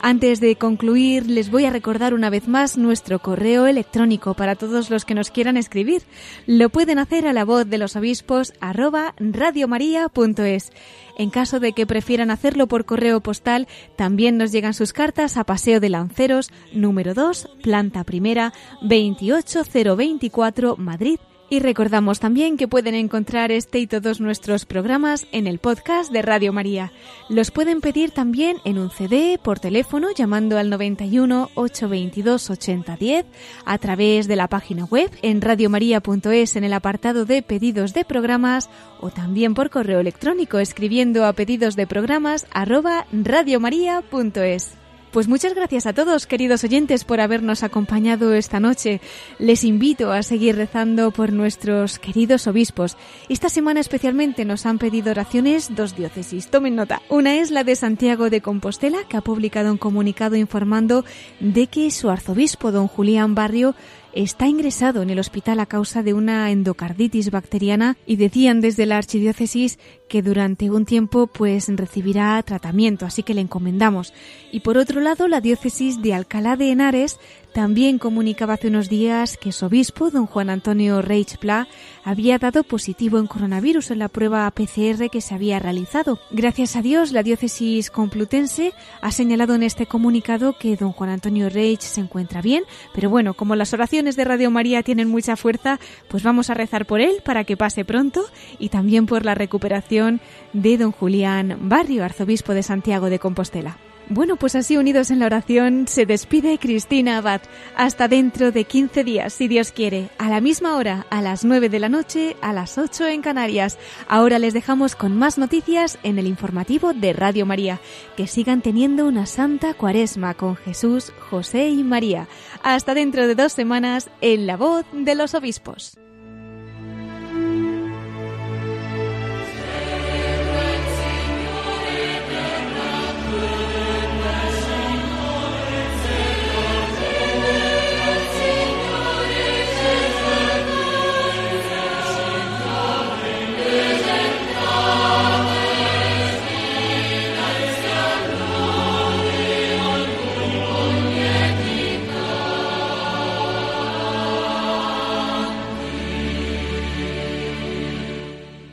[0.00, 4.90] Antes de concluir, les voy a recordar una vez más nuestro correo electrónico para todos
[4.90, 6.02] los que nos quieran escribir.
[6.46, 10.70] Lo pueden hacer a la voz de los obispos arroba radiomaria.es.
[11.18, 13.66] En caso de que prefieran hacerlo por correo postal,
[13.96, 21.18] también nos llegan sus cartas a Paseo de Lanceros, número 2, planta primera, 28024, Madrid
[21.48, 26.22] y recordamos también que pueden encontrar este y todos nuestros programas en el podcast de
[26.22, 26.92] Radio María.
[27.28, 33.26] Los pueden pedir también en un CD, por teléfono, llamando al 91 822 8010,
[33.64, 38.68] a través de la página web en radiomaria.es en el apartado de pedidos de programas
[39.00, 44.85] o también por correo electrónico escribiendo a pedidos de programas arroba radiomaria.es.
[45.16, 49.00] Pues muchas gracias a todos, queridos oyentes, por habernos acompañado esta noche.
[49.38, 52.98] Les invito a seguir rezando por nuestros queridos obispos.
[53.30, 56.48] Esta semana especialmente nos han pedido oraciones dos diócesis.
[56.48, 57.00] Tomen nota.
[57.08, 61.06] Una es la de Santiago de Compostela, que ha publicado un comunicado informando
[61.40, 63.74] de que su arzobispo, don Julián Barrio,
[64.16, 68.96] está ingresado en el hospital a causa de una endocarditis bacteriana y decían desde la
[68.96, 74.14] archidiócesis que durante un tiempo pues recibirá tratamiento, así que le encomendamos.
[74.50, 77.18] Y por otro lado, la diócesis de Alcalá de Henares
[77.56, 81.68] también comunicaba hace unos días que su obispo, don Juan Antonio Reich Pla,
[82.04, 86.18] había dado positivo en coronavirus en la prueba PCR que se había realizado.
[86.30, 91.48] Gracias a Dios, la diócesis complutense ha señalado en este comunicado que don Juan Antonio
[91.48, 92.62] Reich se encuentra bien,
[92.94, 96.84] pero bueno, como las oraciones de Radio María tienen mucha fuerza, pues vamos a rezar
[96.84, 98.26] por él para que pase pronto
[98.58, 100.20] y también por la recuperación
[100.52, 103.78] de don Julián Barrio, arzobispo de Santiago de Compostela.
[104.08, 107.40] Bueno, pues así unidos en la oración se despide Cristina Abad.
[107.74, 111.68] Hasta dentro de 15 días, si Dios quiere, a la misma hora, a las 9
[111.68, 113.78] de la noche, a las 8 en Canarias.
[114.06, 117.80] Ahora les dejamos con más noticias en el informativo de Radio María.
[118.16, 122.28] Que sigan teniendo una santa cuaresma con Jesús, José y María.
[122.62, 125.98] Hasta dentro de dos semanas en la voz de los obispos.